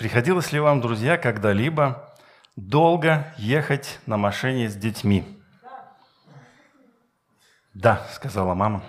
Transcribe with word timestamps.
Приходилось 0.00 0.50
ли 0.50 0.58
вам, 0.58 0.80
друзья, 0.80 1.18
когда-либо 1.18 2.10
долго 2.56 3.34
ехать 3.36 3.98
на 4.06 4.16
машине 4.16 4.70
с 4.70 4.74
детьми? 4.74 5.26
Да, 7.74 8.06
сказала 8.10 8.54
мама. 8.54 8.82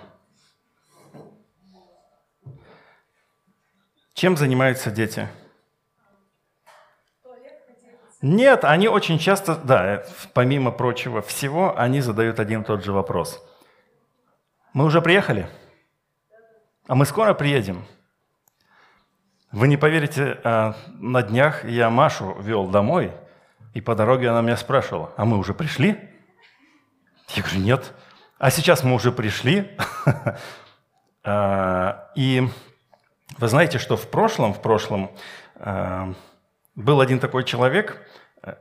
Чем 4.14 4.38
занимаются 4.38 4.90
дети? 4.90 5.28
Нет, 8.22 8.64
они 8.64 8.88
очень 8.88 9.18
часто, 9.18 9.56
да, 9.56 10.06
помимо 10.32 10.70
прочего 10.70 11.20
всего, 11.20 11.78
они 11.78 12.00
задают 12.00 12.40
один 12.40 12.62
и 12.62 12.64
тот 12.64 12.84
же 12.84 12.92
вопрос. 12.94 13.38
Мы 14.72 14.86
уже 14.86 15.02
приехали? 15.02 15.46
А 16.86 16.94
мы 16.94 17.04
скоро 17.04 17.34
приедем? 17.34 17.84
Вы 19.52 19.68
не 19.68 19.76
поверите, 19.76 20.40
а, 20.44 20.74
на 20.98 21.22
днях 21.22 21.66
я 21.66 21.90
Машу 21.90 22.34
вел 22.40 22.68
домой, 22.68 23.12
и 23.74 23.82
по 23.82 23.94
дороге 23.94 24.30
она 24.30 24.40
меня 24.40 24.56
спрашивала, 24.56 25.12
а 25.18 25.26
мы 25.26 25.36
уже 25.36 25.52
пришли? 25.52 26.00
Я 27.34 27.42
говорю, 27.42 27.60
нет. 27.60 27.92
А 28.38 28.50
сейчас 28.50 28.82
мы 28.82 28.94
уже 28.94 29.12
пришли. 29.12 29.70
А, 31.24 32.10
и 32.16 32.48
вы 33.38 33.46
знаете, 33.46 33.78
что 33.78 33.96
в 33.96 34.10
прошлом, 34.10 34.52
в 34.52 34.60
прошлом 34.60 35.12
а, 35.54 36.12
был 36.74 37.00
один 37.00 37.20
такой 37.20 37.44
человек, 37.44 38.04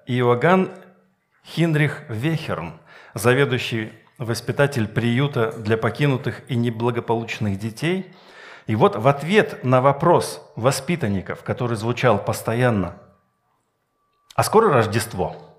Иоганн 0.05 0.69
Хинрих 1.43 2.03
Вехерн, 2.07 2.79
заведующий 3.15 3.93
воспитатель 4.19 4.87
приюта 4.87 5.53
для 5.53 5.75
покинутых 5.75 6.43
и 6.49 6.55
неблагополучных 6.55 7.57
детей. 7.57 8.13
И 8.67 8.75
вот 8.75 8.95
в 8.95 9.07
ответ 9.07 9.63
на 9.63 9.81
вопрос 9.81 10.41
воспитанников, 10.55 11.43
который 11.43 11.77
звучал 11.77 12.23
постоянно, 12.23 12.97
«А 14.35 14.43
скоро 14.43 14.71
Рождество?» 14.71 15.51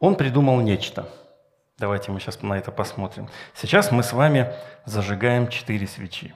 Он 0.00 0.14
придумал 0.14 0.60
нечто. 0.60 1.08
Давайте 1.76 2.10
мы 2.10 2.20
сейчас 2.20 2.40
на 2.42 2.54
это 2.54 2.72
посмотрим. 2.72 3.28
Сейчас 3.54 3.92
мы 3.92 4.02
с 4.02 4.12
вами 4.12 4.52
зажигаем 4.84 5.48
четыре 5.48 5.86
свечи. 5.86 6.34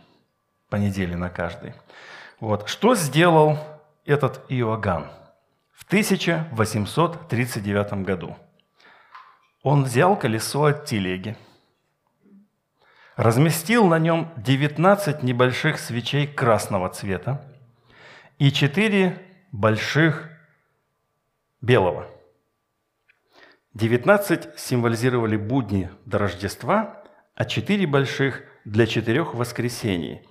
По 0.69 0.77
неделе 0.77 1.17
на 1.17 1.31
каждой. 1.31 1.75
Вот. 2.41 2.69
Что 2.69 2.95
сделал 2.95 3.59
этот 4.05 4.45
Иоганн 4.49 5.07
в 5.73 5.85
1839 5.85 7.93
году? 8.05 8.37
Он 9.63 9.85
взял 9.85 10.17
колесо 10.17 10.65
от 10.65 10.87
телеги, 10.87 11.37
разместил 13.17 13.87
на 13.87 13.99
нем 13.99 14.33
19 14.37 15.23
небольших 15.23 15.79
свечей 15.79 16.27
красного 16.27 16.89
цвета 16.89 17.45
и 18.39 18.51
4 18.51 19.19
больших 19.53 20.31
белого– 21.61 22.09
19 23.75 24.59
символизировали 24.59 25.37
будни 25.37 25.91
до 26.05 26.19
Рождества, 26.19 27.03
а 27.35 27.45
четыре 27.47 27.87
больших– 27.87 28.43
для 28.65 28.87
четырех 28.87 29.35
воскресений. 29.35 30.23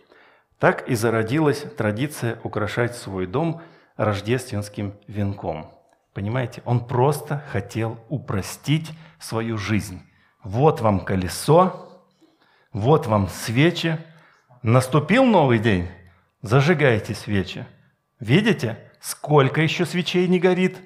Так 0.60 0.88
и 0.88 0.96
зародилась 0.96 1.66
традиция 1.76 2.40
украшать 2.44 2.96
свой 2.96 3.26
дом 3.26 3.62
рождественским 3.98 4.94
венком. 5.08 5.72
Понимаете, 6.14 6.62
он 6.66 6.86
просто 6.86 7.44
хотел 7.52 7.98
упростить 8.10 8.92
свою 9.20 9.58
жизнь. 9.58 10.02
Вот 10.44 10.80
вам 10.80 11.04
колесо, 11.04 11.91
вот 12.74 13.08
вам 13.08 13.28
свечи. 13.28 13.98
Наступил 14.64 15.26
новый 15.26 15.60
день, 15.60 15.88
зажигайте 16.42 17.16
свечи. 17.16 17.66
Видите, 18.20 18.78
сколько 19.00 19.62
еще 19.62 19.86
свечей 19.86 20.28
не 20.28 20.40
горит? 20.40 20.78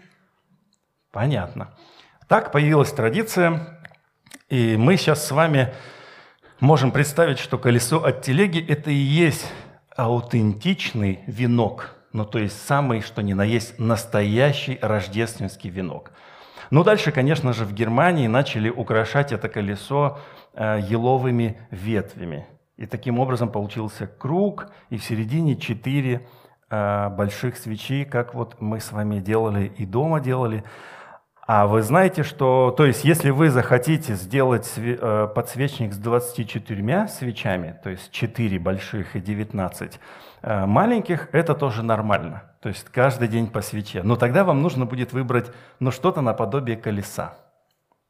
Понятно. 1.11 1.77
Так 2.27 2.51
появилась 2.51 2.91
традиция, 2.91 3.81
и 4.49 4.77
мы 4.77 4.97
сейчас 4.97 5.27
с 5.27 5.31
вами 5.31 5.73
можем 6.59 6.91
представить, 6.91 7.39
что 7.39 7.57
колесо 7.57 8.03
от 8.03 8.21
телеги– 8.21 8.65
это 8.67 8.91
и 8.91 8.95
есть 8.95 9.51
аутентичный 9.95 11.19
венок, 11.27 11.95
ну 12.11 12.25
то 12.25 12.39
есть 12.39 12.65
самый, 12.65 13.01
что 13.01 13.21
ни 13.21 13.33
на 13.33 13.43
есть, 13.43 13.79
настоящий 13.79 14.79
рождественский 14.81 15.69
венок. 15.69 16.11
Ну 16.71 16.83
дальше, 16.83 17.11
конечно 17.11 17.53
же, 17.53 17.65
в 17.65 17.73
Германии 17.73 18.27
начали 18.27 18.69
украшать 18.69 19.31
это 19.31 19.49
колесо 19.49 20.19
еловыми 20.57 21.57
ветвями. 21.71 22.45
И 22.77 22.85
таким 22.85 23.19
образом 23.19 23.49
получился 23.49 24.05
круг, 24.05 24.67
и 24.89 24.97
в 24.97 25.03
середине 25.03 25.55
четыре 25.55 26.27
э, 26.69 27.09
больших 27.09 27.57
свечи, 27.57 28.03
как 28.03 28.33
вот 28.33 28.59
мы 28.59 28.81
с 28.81 28.91
вами 28.91 29.19
делали 29.19 29.71
и 29.77 29.85
дома 29.85 30.19
делали. 30.19 30.63
А 31.47 31.67
вы 31.67 31.83
знаете, 31.83 32.23
что, 32.23 32.73
то 32.75 32.85
есть, 32.85 33.05
если 33.05 33.29
вы 33.29 33.49
захотите 33.49 34.15
сделать 34.15 34.73
э, 34.75 35.29
подсвечник 35.33 35.93
с 35.93 35.97
24 35.97 37.07
свечами, 37.07 37.79
то 37.81 37.91
есть 37.91 38.11
4 38.11 38.59
больших 38.59 39.15
и 39.15 39.21
19 39.21 39.99
э, 40.41 40.65
маленьких, 40.65 41.29
это 41.31 41.53
тоже 41.53 41.81
нормально. 41.81 42.43
То 42.61 42.69
есть 42.69 42.89
каждый 42.89 43.29
день 43.29 43.47
по 43.47 43.61
свече. 43.61 44.03
Но 44.03 44.17
тогда 44.17 44.43
вам 44.43 44.61
нужно 44.61 44.85
будет 44.85 45.13
выбрать 45.13 45.51
ну, 45.79 45.91
что-то 45.91 46.19
наподобие 46.19 46.75
колеса. 46.75 47.35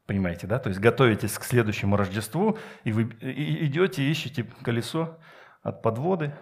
Понимаете, 0.06 0.48
да? 0.48 0.60
То 0.60 0.70
есть 0.70 0.80
готовитесь 0.80 1.38
к 1.38 1.44
следующему 1.44 1.98
Рождеству, 1.98 2.58
и 2.84 2.92
вы 2.92 3.04
идете, 3.22 4.04
ищете 4.04 4.46
колесо 4.62 5.18
от 5.64 5.82
подводы, 5.82 6.34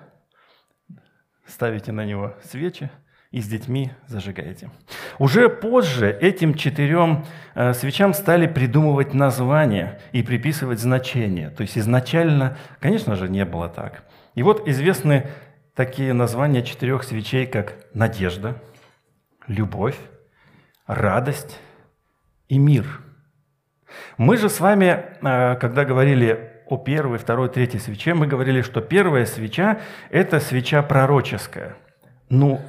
ставите 1.46 1.92
на 1.92 2.06
него 2.06 2.36
свечи, 2.44 2.90
и 3.34 3.42
с 3.42 3.48
детьми 3.48 3.92
зажигаете. 4.06 4.70
Уже 5.18 5.50
позже 5.50 6.16
этим 6.22 6.54
четырем 6.54 7.26
э, 7.56 7.74
свечам 7.74 8.14
стали 8.14 8.46
придумывать 8.46 9.16
названия 9.16 10.00
и 10.12 10.22
приписывать 10.22 10.80
значения. 10.80 11.50
То 11.50 11.62
есть 11.62 11.76
изначально, 11.76 12.58
конечно 12.80 13.16
же, 13.16 13.28
не 13.28 13.44
было 13.44 13.70
так. 13.70 14.04
И 14.36 14.44
вот 14.44 14.68
известны 14.68 15.32
такие 15.74 16.14
названия 16.14 16.62
четырех 16.62 17.04
свечей, 17.04 17.48
как 17.48 17.74
надежда, 17.96 18.62
любовь, 19.48 19.98
радость 20.86 21.60
и 22.50 22.60
мир. 22.60 23.03
Мы 24.18 24.38
же 24.38 24.50
с 24.50 24.60
вами, 24.60 25.06
э, 25.22 25.56
когда 25.56 25.86
говорили 25.86 26.62
о 26.68 26.78
первой, 26.78 27.18
второй, 27.18 27.50
третьей 27.50 27.80
свече, 27.80 28.14
мы 28.14 28.28
говорили, 28.28 28.62
что 28.62 28.82
первая 28.82 29.26
свеча– 29.26 29.80
это 30.10 30.40
свеча 30.40 30.82
пророческая. 30.82 31.76
Ну, 32.30 32.62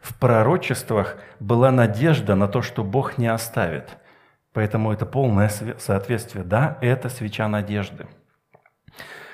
в 0.00 0.18
пророчествах 0.18 1.16
была 1.38 1.70
надежда 1.70 2.34
на 2.34 2.48
то, 2.48 2.62
что 2.62 2.82
Бог 2.82 3.18
не 3.18 3.28
оставит. 3.28 3.96
Поэтому 4.52 4.92
это 4.92 5.06
полное 5.06 5.48
соответствие. 5.78 6.44
Да, 6.44 6.78
это 6.80 7.08
свеча 7.08 7.48
надежды. 7.48 8.06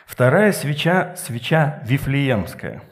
Вторая 0.07 0.53
свеча, 0.53 1.17
свеча 1.17 1.83
Вифлеемская, 1.85 2.83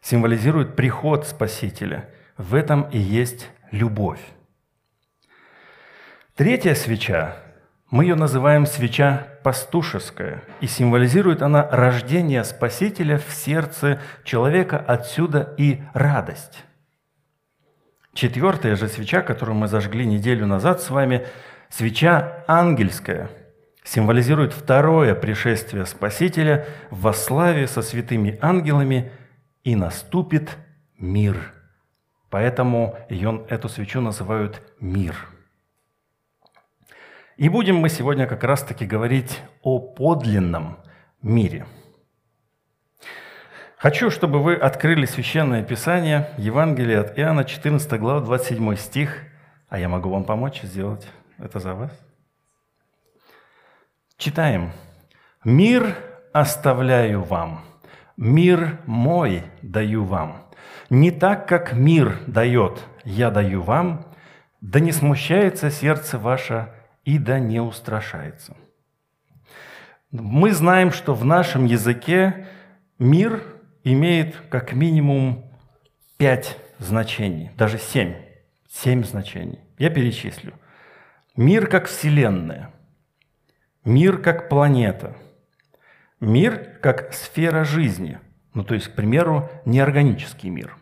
символизирует 0.00 0.76
приход 0.76 1.26
Спасителя. 1.26 2.08
В 2.36 2.54
этом 2.54 2.88
и 2.90 2.98
есть 2.98 3.48
любовь. 3.70 4.20
Третья 6.34 6.74
свеча, 6.74 7.36
мы 7.92 8.04
ее 8.04 8.14
называем 8.14 8.64
свеча 8.64 9.28
пастушеская, 9.42 10.42
и 10.62 10.66
символизирует 10.66 11.42
она 11.42 11.68
рождение 11.70 12.42
Спасителя 12.42 13.18
в 13.18 13.30
сердце 13.30 14.00
человека, 14.24 14.78
отсюда 14.78 15.54
и 15.58 15.82
радость. 15.92 16.64
Четвертая 18.14 18.76
же 18.76 18.88
свеча, 18.88 19.20
которую 19.20 19.56
мы 19.56 19.68
зажгли 19.68 20.06
неделю 20.06 20.46
назад 20.46 20.80
с 20.80 20.88
вами, 20.88 21.26
свеча 21.68 22.42
ангельская, 22.48 23.28
символизирует 23.84 24.54
второе 24.54 25.14
пришествие 25.14 25.84
Спасителя 25.84 26.66
во 26.90 27.12
славе 27.12 27.66
со 27.66 27.82
святыми 27.82 28.38
ангелами, 28.40 29.12
и 29.64 29.76
наступит 29.76 30.56
мир. 30.98 31.52
Поэтому 32.30 32.96
ее, 33.10 33.44
эту 33.50 33.68
свечу 33.68 34.00
называют 34.00 34.62
мир. 34.80 35.14
И 37.42 37.48
будем 37.48 37.74
мы 37.78 37.88
сегодня 37.88 38.28
как 38.28 38.44
раз-таки 38.44 38.86
говорить 38.86 39.40
о 39.62 39.80
подлинном 39.80 40.78
мире– 41.22 41.66
Хочу, 43.82 44.10
чтобы 44.10 44.40
вы 44.40 44.54
открыли 44.54 45.06
Священное 45.06 45.64
Писание, 45.64 46.30
Евангелие 46.38 47.00
от 47.00 47.18
Иоанна, 47.18 47.42
14 47.42 47.98
глава, 47.98 48.20
27 48.20 48.76
стих. 48.76 49.24
А 49.68 49.76
я 49.76 49.88
могу 49.88 50.08
вам 50.08 50.22
помочь 50.22 50.62
сделать 50.62 51.04
это 51.36 51.58
за 51.58 51.74
вас. 51.74 51.90
Читаем. 54.16 54.70
«Мир 55.42 55.96
оставляю 56.32 57.24
вам, 57.24 57.64
мир 58.16 58.78
мой 58.86 59.42
даю 59.62 60.04
вам. 60.04 60.44
Не 60.88 61.10
так, 61.10 61.48
как 61.48 61.72
мир 61.72 62.20
дает, 62.28 62.86
я 63.02 63.32
даю 63.32 63.62
вам, 63.62 64.06
да 64.60 64.78
не 64.78 64.92
смущается 64.92 65.72
сердце 65.72 66.18
ваше 66.18 66.68
и 67.04 67.18
да 67.18 67.38
не 67.38 67.60
устрашается». 67.60 68.56
Мы 70.10 70.52
знаем, 70.52 70.92
что 70.92 71.14
в 71.14 71.24
нашем 71.24 71.64
языке 71.64 72.46
мир– 72.98 73.42
имеет 73.84 74.36
как 74.48 74.72
минимум 74.72 75.50
пять 76.16 76.56
значений, 76.78 77.50
даже 77.56 77.78
семь. 77.78 78.14
Семь 78.68 79.04
значений. 79.04 79.60
Я 79.78 79.90
перечислю. 79.90 80.54
Мир 81.36 81.66
как 81.66 81.86
Вселенная. 81.86 82.72
Мир 83.84 84.18
как 84.18 84.48
планета. 84.48 85.16
Мир 86.20 86.78
как 86.80 87.12
сфера 87.12 87.64
жизни. 87.64 88.18
Ну, 88.54 88.64
то 88.64 88.74
есть, 88.74 88.88
к 88.88 88.94
примеру, 88.94 89.50
неорганический 89.64 90.48
мир. 90.48 90.76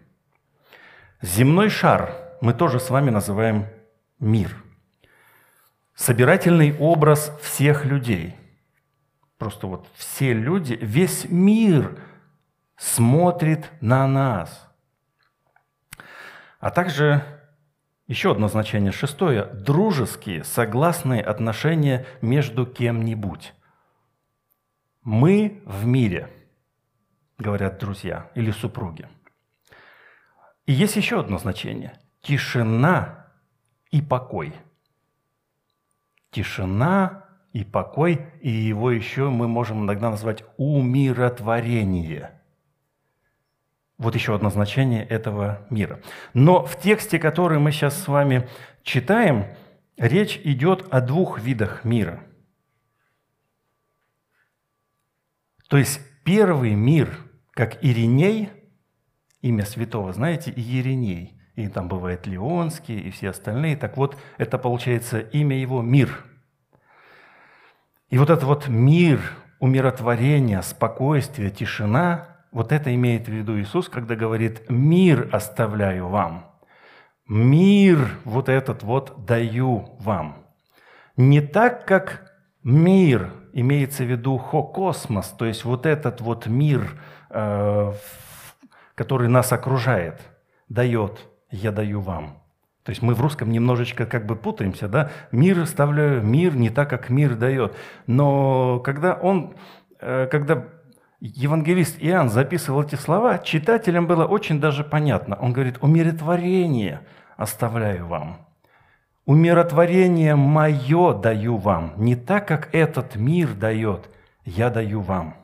Земной 1.22 1.68
шар 1.68 2.14
мы 2.40 2.52
тоже 2.52 2.78
с 2.78 2.90
вами 2.90 3.10
называем 3.10 3.66
мир. 4.18 4.54
Собирательный 6.00 6.74
образ 6.78 7.30
всех 7.42 7.84
людей. 7.84 8.34
Просто 9.36 9.66
вот 9.66 9.86
все 9.92 10.32
люди, 10.32 10.78
весь 10.80 11.26
мир 11.28 12.00
смотрит 12.78 13.70
на 13.82 14.06
нас. 14.06 14.66
А 16.58 16.70
также 16.70 17.22
еще 18.06 18.32
одно 18.32 18.48
значение, 18.48 18.92
шестое, 18.92 19.44
дружеские, 19.44 20.42
согласные 20.42 21.20
отношения 21.22 22.06
между 22.22 22.64
кем-нибудь. 22.64 23.52
Мы 25.02 25.62
в 25.66 25.84
мире, 25.84 26.30
говорят 27.36 27.78
друзья 27.78 28.30
или 28.34 28.52
супруги. 28.52 29.06
И 30.64 30.72
есть 30.72 30.96
еще 30.96 31.20
одно 31.20 31.36
значение– 31.36 31.92
тишина 32.22 33.26
и 33.90 34.00
покой. 34.00 34.54
Тишина 36.30 37.24
и 37.52 37.64
покой, 37.64 38.26
и 38.40 38.50
его 38.50 38.90
еще 38.90 39.30
мы 39.30 39.48
можем 39.48 39.84
иногда 39.84 40.10
назвать 40.10 40.44
умиротворение– 40.56 42.32
вот 44.00 44.14
еще 44.14 44.34
одно 44.34 44.48
значение 44.48 45.04
этого 45.04 45.66
мира. 45.68 46.00
Но 46.32 46.64
в 46.64 46.80
тексте, 46.80 47.18
который 47.18 47.58
мы 47.58 47.70
сейчас 47.70 48.02
с 48.02 48.08
вами 48.08 48.48
читаем, 48.82 49.54
речь 49.98 50.40
идет 50.42 50.86
о 50.90 51.02
двух 51.02 51.38
видах 51.38 51.84
мира. 51.84 52.24
То 55.68 55.76
есть 55.76 56.00
первый 56.24 56.74
мир, 56.74 57.14
как 57.50 57.84
Ириней, 57.84 58.48
имя 59.42 59.66
святого, 59.66 60.14
знаете, 60.14 60.50
Ириней, 60.50 61.38
и 61.64 61.68
там 61.68 61.88
бывает 61.88 62.26
Леонский, 62.26 62.98
и 62.98 63.10
все 63.10 63.30
остальные. 63.30 63.76
Так 63.76 63.96
вот, 63.96 64.16
это 64.38 64.58
получается 64.58 65.20
имя 65.20 65.56
его– 65.56 65.82
мир. 65.82 66.24
И 68.08 68.18
вот 68.18 68.30
этот 68.30 68.44
вот 68.44 68.68
мир, 68.68 69.20
умиротворение, 69.60 70.62
спокойствие, 70.62 71.50
тишина– 71.50 72.28
вот 72.52 72.72
это 72.72 72.92
имеет 72.94 73.26
в 73.26 73.32
виду 73.32 73.58
Иисус, 73.60 73.88
когда 73.88 74.16
говорит 74.16 74.68
«мир 74.68 75.28
оставляю 75.32 76.08
вам». 76.08 76.46
Мир 77.28 78.10
вот 78.24 78.48
этот 78.48 78.82
вот 78.82 79.24
даю 79.24 79.96
вам. 80.00 80.46
Не 81.16 81.40
так, 81.40 81.86
как 81.86 82.32
мир, 82.64 83.32
имеется 83.52 84.02
в 84.02 84.10
виду 84.10 84.36
хо-космос, 84.36 85.28
то 85.28 85.44
есть 85.44 85.64
вот 85.64 85.86
этот 85.86 86.20
вот 86.20 86.46
мир, 86.46 87.00
э, 87.28 87.92
который 88.96 89.28
нас 89.28 89.52
окружает, 89.52 90.20
дает, 90.68 91.28
я 91.50 91.72
даю 91.72 92.00
вам. 92.00 92.40
То 92.82 92.90
есть 92.90 93.02
мы 93.02 93.14
в 93.14 93.20
русском 93.20 93.50
немножечко 93.50 94.06
как 94.06 94.26
бы 94.26 94.36
путаемся, 94.36 94.88
да? 94.88 95.10
Мир 95.32 95.60
оставляю, 95.60 96.22
мир 96.22 96.56
не 96.56 96.70
так, 96.70 96.88
как 96.88 97.10
мир 97.10 97.34
дает. 97.34 97.76
Но 98.06 98.80
когда 98.80 99.14
он, 99.14 99.54
э, 100.00 100.26
когда 100.30 100.64
евангелист 101.20 101.96
Иоанн 102.00 102.30
записывал 102.30 102.82
эти 102.82 102.94
слова, 102.94 103.38
читателям 103.38 104.06
было 104.06 104.24
очень 104.24 104.60
даже 104.60 104.82
понятно. 104.82 105.36
Он 105.36 105.52
говорит, 105.52 105.76
умиротворение 105.82 107.02
оставляю 107.36 108.06
вам. 108.06 108.46
Умиротворение 109.26 110.34
мое 110.34 111.12
даю 111.12 111.58
вам. 111.58 111.92
Не 111.96 112.16
так, 112.16 112.48
как 112.48 112.74
этот 112.74 113.16
мир 113.16 113.52
дает, 113.52 114.08
я 114.44 114.70
даю 114.70 115.02
вам. 115.02 115.36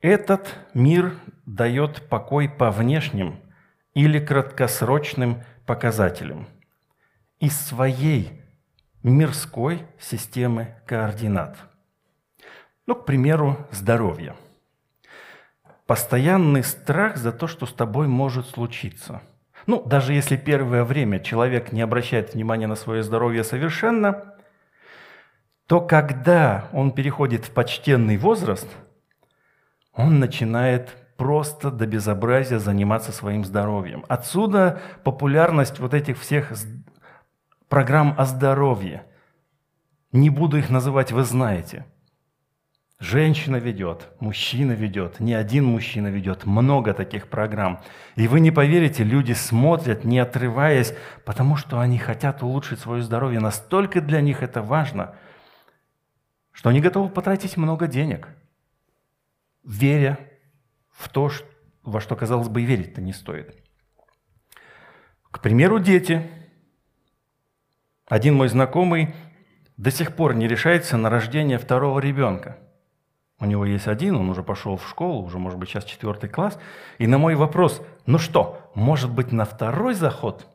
Этот 0.00 0.54
мир 0.74 1.14
дает 1.46 2.08
покой 2.08 2.48
по 2.48 2.70
внешним 2.70 3.40
или 3.94 4.18
краткосрочным 4.18 5.42
показателям. 5.66 6.46
Из 7.40 7.58
своей 7.58 8.42
мирской 9.02 9.82
системы 10.00 10.74
координат. 10.86 11.56
Ну, 12.86 12.94
к 12.94 13.04
примеру, 13.04 13.66
здоровье. 13.70 14.34
Постоянный 15.86 16.64
страх 16.64 17.16
за 17.16 17.32
то, 17.32 17.46
что 17.46 17.66
с 17.66 17.72
тобой 17.72 18.08
может 18.08 18.46
случиться. 18.46 19.22
Ну, 19.66 19.82
даже 19.84 20.12
если 20.12 20.36
первое 20.36 20.84
время 20.84 21.20
человек 21.20 21.72
не 21.72 21.82
обращает 21.82 22.34
внимания 22.34 22.66
на 22.66 22.74
свое 22.74 23.02
здоровье 23.02 23.44
совершенно, 23.44 24.34
то 25.66 25.80
когда 25.80 26.68
он 26.72 26.92
переходит 26.92 27.46
в 27.46 27.50
почтенный 27.50 28.16
возраст, 28.16 28.68
он 29.92 30.18
начинает 30.18 30.94
просто 31.16 31.70
до 31.70 31.86
безобразия 31.86 32.58
заниматься 32.58 33.12
своим 33.12 33.44
здоровьем. 33.44 34.04
Отсюда 34.08 34.80
популярность 35.04 35.78
вот 35.78 35.94
этих 35.94 36.18
всех 36.18 36.52
программ 37.68 38.14
о 38.18 38.24
здоровье. 38.24 39.06
Не 40.12 40.30
буду 40.30 40.58
их 40.58 40.70
называть, 40.70 41.12
вы 41.12 41.24
знаете. 41.24 41.86
Женщина 43.00 43.56
ведет, 43.56 44.08
мужчина 44.20 44.72
ведет, 44.72 45.18
не 45.18 45.34
один 45.34 45.64
мужчина 45.64 46.06
ведет, 46.06 46.46
много 46.46 46.94
таких 46.94 47.28
программ. 47.28 47.82
И 48.14 48.28
вы 48.28 48.40
не 48.40 48.50
поверите, 48.50 49.02
люди 49.02 49.32
смотрят, 49.32 50.04
не 50.04 50.20
отрываясь, 50.20 50.94
потому 51.24 51.56
что 51.56 51.80
они 51.80 51.98
хотят 51.98 52.42
улучшить 52.42 52.78
свое 52.78 53.02
здоровье. 53.02 53.40
Настолько 53.40 54.00
для 54.00 54.20
них 54.20 54.42
это 54.42 54.62
важно, 54.62 55.16
что 56.52 56.70
они 56.70 56.80
готовы 56.80 57.08
потратить 57.10 57.56
много 57.56 57.88
денег, 57.88 58.28
веря 59.64 60.18
в 60.96 61.08
то, 61.08 61.30
во 61.82 62.00
что, 62.00 62.16
казалось 62.16 62.48
бы, 62.48 62.62
и 62.62 62.64
верить-то 62.64 63.00
не 63.00 63.12
стоит. 63.12 63.54
К 65.30 65.40
примеру, 65.40 65.78
дети– 65.78 66.30
один 68.06 68.34
мой 68.34 68.48
знакомый 68.48 69.14
до 69.78 69.90
сих 69.90 70.14
пор 70.14 70.34
не 70.34 70.46
решается 70.46 70.98
на 70.98 71.08
рождение 71.08 71.58
второго 71.58 72.00
ребенка. 72.00 72.58
У 73.40 73.46
него 73.46 73.64
есть 73.64 73.88
один, 73.88 74.16
он 74.16 74.28
уже 74.28 74.42
пошел 74.42 74.76
в 74.76 74.86
школу, 74.88 75.24
уже, 75.24 75.38
может 75.38 75.58
быть, 75.58 75.70
сейчас 75.70 75.84
четвертый 75.84 76.28
класс. 76.28 76.58
И 76.98 77.06
на 77.06 77.18
мой 77.18 77.34
вопрос, 77.34 77.82
ну 78.06 78.18
что, 78.18 78.70
может 78.74 79.10
быть, 79.10 79.32
на 79.32 79.44
второй 79.44 79.94
заход? 79.94 80.46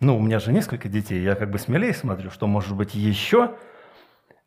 Ну, 0.00 0.16
у 0.16 0.20
меня 0.20 0.38
же 0.38 0.52
несколько 0.52 0.88
детей, 0.88 1.22
я 1.22 1.34
как 1.34 1.50
бы 1.50 1.58
смелее 1.58 1.92
смотрю, 1.92 2.30
что 2.30 2.46
может 2.46 2.74
быть 2.74 2.94
еще. 2.94 3.56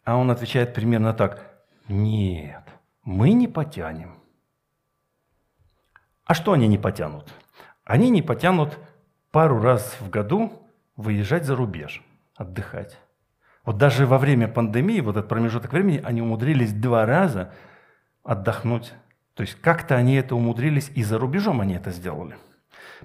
А 0.03 0.17
он 0.17 0.32
отвечает 0.32 0.74
примерно 0.74 1.13
так, 1.13 1.63
нет, 1.88 2.63
мы 3.03 3.34
не 3.34 3.48
потянем. 3.48 4.21
А 6.32 6.34
что 6.34 6.54
они 6.54 6.70
не 6.70 6.78
потянут? 6.78 7.28
Они 7.84 8.10
не 8.10 8.22
потянут 8.22 8.80
пару 9.32 9.62
раз 9.62 9.98
в 10.00 10.10
году 10.10 10.66
выезжать 10.96 11.44
за 11.44 11.58
рубеж– 11.58 12.02
отдыхать. 12.38 12.98
Вот 13.66 13.78
даже 13.78 14.06
во 14.06 14.18
время 14.18 14.48
пандемии, 14.48 15.02
вот 15.02 15.18
этот 15.18 15.28
промежуток 15.28 15.74
времени, 15.74 16.02
они 16.02 16.22
умудрились 16.22 16.72
два 16.72 17.06
раза 17.06 17.54
отдохнуть. 18.24 18.94
То 19.34 19.42
есть 19.42 19.56
как-то 19.56 19.98
они 19.98 20.16
это 20.16 20.34
умудрились, 20.34 20.90
и 20.96 21.04
за 21.04 21.20
рубежом 21.20 21.60
они 21.60 21.74
это 21.74 21.92
сделали. 21.92 22.38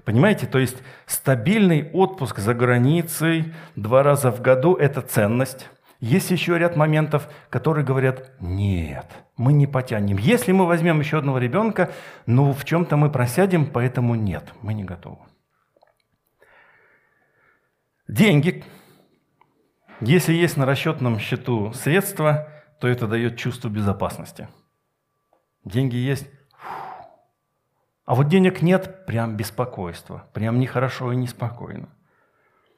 Понимаете, 0.05 0.47
то 0.47 0.57
есть 0.57 0.77
стабильный 1.05 1.91
отпуск 1.91 2.39
за 2.39 2.53
границей 2.53 3.53
два 3.75 4.03
раза 4.03 4.31
в 4.31 4.41
году– 4.41 4.75
это 4.79 5.01
ценность. 5.01 5.69
Есть 5.99 6.29
еще 6.29 6.57
ряд 6.57 6.75
моментов, 6.75 7.27
которые 7.49 7.83
говорят, 7.83 8.31
нет, 8.39 9.07
мы 9.35 9.53
не 9.53 9.65
потянем. 9.65 10.17
Если 10.17 10.51
мы 10.51 10.67
возьмем 10.67 10.99
еще 10.99 11.17
одного 11.17 11.39
ребенка, 11.39 11.91
ну 12.25 12.53
в 12.53 12.65
чем-то 12.65 12.97
мы 12.97 13.11
просядем, 13.11 13.65
поэтому 13.65 14.13
нет, 14.15 14.53
мы 14.61 14.73
не 14.73 14.83
готовы. 14.83 15.25
Деньги, 18.07 18.63
если 19.99 20.33
есть 20.33 20.55
на 20.55 20.65
расчетном 20.65 21.19
счету 21.19 21.73
средства, 21.73 22.49
то 22.79 22.87
это 22.87 23.07
дает 23.07 23.37
чувство 23.37 23.69
безопасности. 23.69 24.47
Деньги 25.65 25.95
есть, 25.95 26.29
а 28.05 28.15
вот 28.15 28.29
денег 28.29 28.61
нет, 28.61 29.05
прям 29.05 29.35
беспокойство, 29.35 30.29
прям 30.33 30.59
нехорошо 30.59 31.11
и 31.11 31.17
неспокойно. 31.17 31.89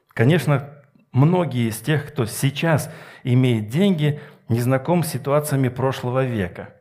Конечно, 0.08 0.79
многие 1.12 1.68
из 1.68 1.78
тех, 1.80 2.08
кто 2.08 2.24
сейчас 2.26 2.90
имеет 3.24 3.68
деньги, 3.68 4.20
не 4.48 4.60
знаком 4.60 5.02
с 5.02 5.08
ситуациями 5.08 5.68
прошлого 5.68 6.24
века. 6.24 6.74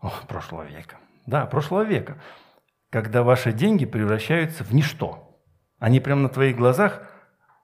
О, 0.00 0.12
прошлого 0.26 0.64
века. 0.64 0.96
Да, 1.26 1.46
прошлого 1.46 1.82
века. 1.82 2.18
Когда 2.90 3.22
ваши 3.22 3.52
деньги 3.52 3.84
превращаются 3.84 4.64
в 4.64 4.72
ничто. 4.72 5.38
Они 5.78 6.00
прямо 6.00 6.22
на 6.22 6.28
твоих 6.28 6.56
глазах– 6.56 7.02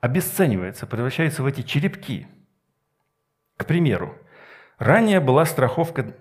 обесценивается, 0.05 0.87
превращается 0.87 1.43
в 1.43 1.47
эти 1.47 1.63
черепки. 1.63 2.27
К 3.57 3.65
примеру, 3.65 4.15
ранее 4.77 5.19
была 5.19 5.47
страховка 5.47 6.15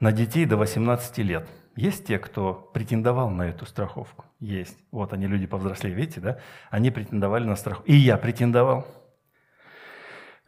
на 0.00 0.12
детей 0.12 0.46
до 0.46 0.56
18 0.56 1.18
лет. 1.18 1.46
Есть 1.76 2.06
те, 2.06 2.18
кто 2.18 2.54
претендовал 2.72 3.28
на 3.28 3.42
эту 3.42 3.66
страховку? 3.66 4.24
Есть. 4.40 4.78
Вот 4.90 5.12
они, 5.12 5.26
люди 5.26 5.46
повзрослее, 5.46 5.94
видите, 5.94 6.20
да? 6.20 6.38
Они 6.70 6.90
претендовали 6.90 7.44
на 7.44 7.56
страховку. 7.56 7.86
И 7.90 7.96
я 7.96 8.16
претендовал. 8.16 8.86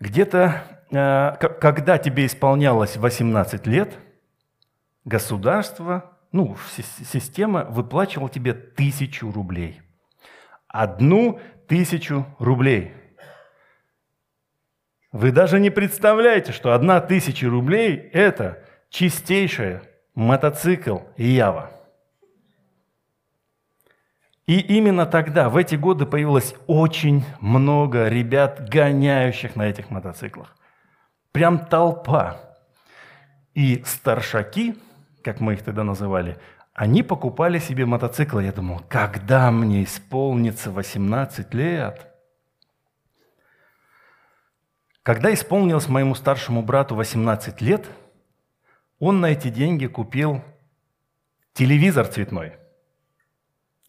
Где-то, 0.00 0.64
э, 0.90 1.36
когда 1.60 1.98
тебе 1.98 2.26
исполнялось 2.26 2.96
18 2.96 3.66
лет, 3.66 3.98
государство, 5.04 6.18
ну, 6.32 6.56
система 7.12 7.64
выплачивала 7.64 8.30
тебе 8.30 8.54
тысячу 8.54 9.30
рублей. 9.30 9.82
Одну 10.68 11.40
тысячу 11.68 12.26
рублей. 12.38 12.94
Вы 15.12 15.32
даже 15.32 15.58
не 15.58 15.70
представляете, 15.70 16.52
что 16.52 16.72
одна 16.72 17.00
тысяча 17.00 17.48
рублей– 17.48 17.96
это 18.12 18.64
чистейшая 18.90 19.82
мотоцикл 20.14 20.98
Ява. 21.16 21.72
И 24.46 24.58
именно 24.58 25.06
тогда, 25.06 25.48
в 25.48 25.56
эти 25.56 25.76
годы, 25.76 26.06
появилось 26.06 26.54
очень 26.66 27.24
много 27.40 28.08
ребят, 28.08 28.68
гоняющих 28.68 29.54
на 29.56 29.62
этих 29.62 29.90
мотоциклах. 29.90 30.56
Прям 31.32 31.66
толпа. 31.66 32.40
И 33.54 33.82
старшаки, 33.86 34.76
как 35.22 35.40
мы 35.40 35.54
их 35.54 35.62
тогда 35.62 35.84
называли, 35.84 36.38
они 36.74 37.02
покупали 37.02 37.58
себе 37.58 37.86
мотоциклы. 37.86 38.44
Я 38.44 38.52
думал, 38.52 38.82
когда 38.88 39.50
мне 39.50 39.84
исполнится 39.84 40.70
18 40.70 41.54
лет? 41.54 42.06
Когда 45.02 45.32
исполнилось 45.32 45.88
моему 45.88 46.14
старшему 46.14 46.62
брату 46.62 46.94
18 46.94 47.60
лет– 47.60 47.86
он 49.00 49.20
на 49.20 49.32
эти 49.32 49.48
деньги 49.48 49.86
купил 49.86 50.44
телевизор 51.54 52.06
цветной. 52.06 52.59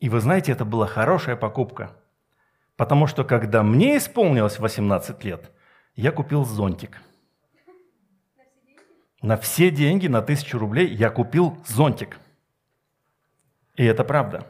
И 0.01 0.09
вы 0.09 0.19
знаете, 0.19 0.51
это 0.51 0.65
была 0.65 0.87
хорошая 0.87 1.35
покупка. 1.35 1.91
Потому 2.75 3.05
что 3.05 3.23
когда 3.23 3.61
мне 3.61 3.97
исполнилось 3.97 4.57
18 4.57 5.23
лет, 5.23 5.51
я 5.95 6.11
купил 6.11 6.43
зонтик. 6.43 6.99
На 9.21 9.37
все 9.37 9.69
деньги, 9.69 10.07
на 10.07 10.23
тысячу 10.23 10.57
рублей 10.57 10.87
я 10.87 11.11
купил 11.11 11.55
зонтик. 11.67 12.17
И 13.75 13.85
это 13.85 14.03
правда. 14.03 14.47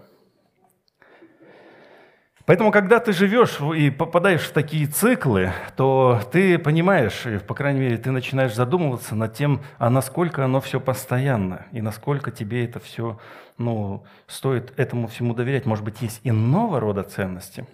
Поэтому, 2.46 2.72
когда 2.72 3.00
ты 3.00 3.14
живешь 3.14 3.60
и 3.76 3.90
попадаешь 3.90 4.42
в 4.42 4.52
такие 4.52 4.88
циклы, 4.88 5.52
то 5.76 6.22
ты 6.32 6.58
понимаешь, 6.58 7.24
по 7.48 7.54
крайней 7.54 7.82
мере, 7.82 7.98
ты 7.98 8.12
начинаешь 8.12 8.56
задумываться 8.56 9.16
над 9.16 9.34
тем, 9.34 9.62
а 9.78 9.90
насколько 9.90 10.44
оно 10.44 10.60
все 10.60 10.80
постоянно, 10.80 11.68
и 11.72 11.82
насколько 11.82 12.32
тебе 12.32 12.66
это 12.66 12.80
все, 12.80 13.20
ну, 13.58 14.06
стоит 14.28 14.74
этому 14.78 15.08
всему 15.08 15.34
доверять. 15.34 15.66
Может 15.66 15.86
быть, 15.86 16.02
есть 16.02 16.20
иного 16.24 16.80
рода 16.80 17.04
ценности. 17.04 17.68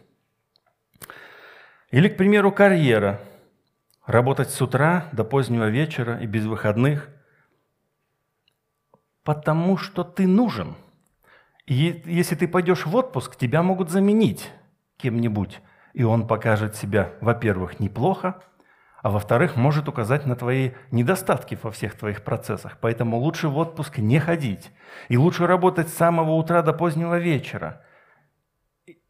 Или, 1.91 2.09
к 2.09 2.17
примеру, 2.17 2.51
карьера. 2.51 3.21
Работать 4.05 4.49
с 4.49 4.61
утра 4.61 5.09
до 5.11 5.23
позднего 5.23 5.69
вечера 5.69 6.17
и 6.19 6.25
без 6.25 6.45
выходных. 6.45 7.09
Потому 9.23 9.77
что 9.77 10.03
ты 10.03 10.27
нужен– 10.27 10.75
и 11.67 12.01
если 12.05 12.35
ты 12.35 12.47
пойдешь 12.47 12.85
в 12.85 12.95
отпуск, 12.95 13.35
тебя 13.35 13.61
могут 13.61 13.91
заменить 13.91 14.49
кем-нибудь, 14.97 15.61
и 15.93 16.03
он 16.03 16.27
покажет 16.27 16.75
себя, 16.75 17.13
во-первых, 17.21 17.79
неплохо, 17.79 18.41
а 19.01 19.09
во-вторых, 19.09 19.55
может 19.55 19.87
указать 19.87 20.25
на 20.25 20.35
твои 20.35 20.71
недостатки 20.91 21.57
во 21.61 21.71
всех 21.71 21.97
твоих 21.97 22.23
процессах. 22.23 22.77
Поэтому 22.81 23.17
лучше 23.17 23.47
в 23.47 23.57
отпуск 23.57 23.99
не 23.99 24.19
ходить. 24.19 24.71
И 25.07 25.17
лучше 25.17 25.47
работать 25.47 25.89
с 25.89 25.93
самого 25.93 26.31
утра 26.31 26.61
до 26.61 26.73
позднего 26.73 27.17
вечера. 27.17 27.85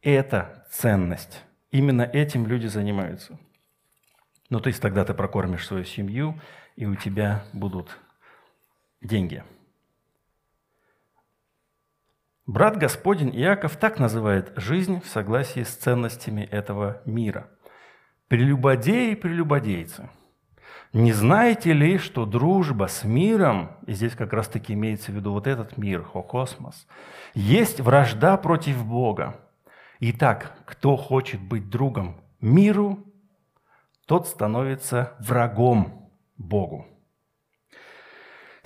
Это 0.02 0.66
ценность. 0.70 1.42
Именно 1.70 2.02
этим 2.02 2.46
люди 2.46 2.66
занимаются. 2.66 3.38
Ну, 4.50 4.60
то 4.60 4.68
есть 4.68 4.80
тогда 4.80 5.04
ты 5.04 5.14
прокормишь 5.14 5.66
свою 5.66 5.84
семью, 5.84 6.40
и 6.76 6.86
у 6.86 6.94
тебя 6.94 7.44
будут 7.52 7.98
деньги. 9.00 9.42
Брат 12.48 12.78
Господень 12.78 13.36
Иаков 13.36 13.76
так 13.76 13.98
называет 13.98 14.54
жизнь 14.56 15.02
в 15.02 15.06
согласии 15.06 15.64
с 15.64 15.76
ценностями 15.76 16.40
этого 16.40 17.02
мира. 17.04 17.50
Прелюбодеи 18.28 19.12
и 19.12 19.16
прелюбодейцы. 19.16 20.08
Не 20.94 21.12
знаете 21.12 21.74
ли, 21.74 21.98
что 21.98 22.24
дружба 22.24 22.86
с 22.86 23.04
миром, 23.04 23.72
и 23.86 23.92
здесь 23.92 24.14
как 24.14 24.32
раз-таки 24.32 24.72
имеется 24.72 25.12
в 25.12 25.16
виду 25.16 25.32
вот 25.32 25.46
этот 25.46 25.76
мир, 25.76 26.02
хокосмос, 26.02 26.86
есть 27.34 27.80
вражда 27.80 28.38
против 28.38 28.82
Бога. 28.82 29.38
Итак, 30.00 30.56
кто 30.64 30.96
хочет 30.96 31.42
быть 31.42 31.68
другом 31.68 32.18
миру, 32.40 33.04
тот 34.06 34.26
становится 34.26 35.12
врагом 35.20 36.10
Богу. 36.38 36.86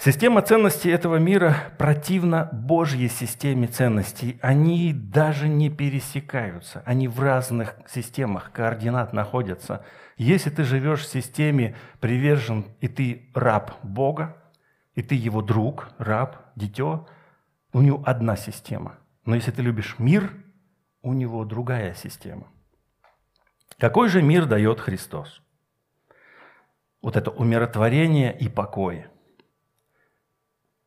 Система 0.04 0.42
ценностей 0.42 0.90
этого 0.90 1.18
мира 1.18 1.54
противна 1.78 2.48
Божьей 2.50 3.06
системе 3.06 3.68
ценностей. 3.68 4.36
Они 4.42 4.92
даже 4.92 5.46
не 5.46 5.70
пересекаются. 5.70 6.82
Они 6.84 7.06
в 7.06 7.20
разных 7.20 7.76
системах 7.86 8.50
координат 8.50 9.12
находятся. 9.12 9.84
Если 10.16 10.50
ты 10.50 10.64
живешь 10.64 11.02
в 11.02 11.08
системе 11.08 11.76
привержен, 12.00 12.66
и 12.80 12.88
ты 12.88 13.30
раб 13.32 13.76
Бога, 13.84 14.42
и 14.96 15.02
ты 15.02 15.14
его 15.14 15.40
друг, 15.40 15.90
раб, 15.98 16.36
дитё, 16.56 17.06
у 17.72 17.80
него 17.80 18.02
одна 18.04 18.34
система. 18.34 18.98
Но 19.24 19.36
если 19.36 19.52
ты 19.52 19.62
любишь 19.62 20.00
мир, 20.00 20.32
у 21.02 21.12
него 21.12 21.44
другая 21.44 21.94
система. 21.94 22.48
Какой 23.78 24.08
же 24.08 24.20
мир 24.20 24.46
дает 24.46 24.80
Христос? 24.80 25.42
Вот 27.00 27.16
это 27.16 27.30
умиротворение 27.30 28.36
и 28.36 28.48
покой– 28.48 29.06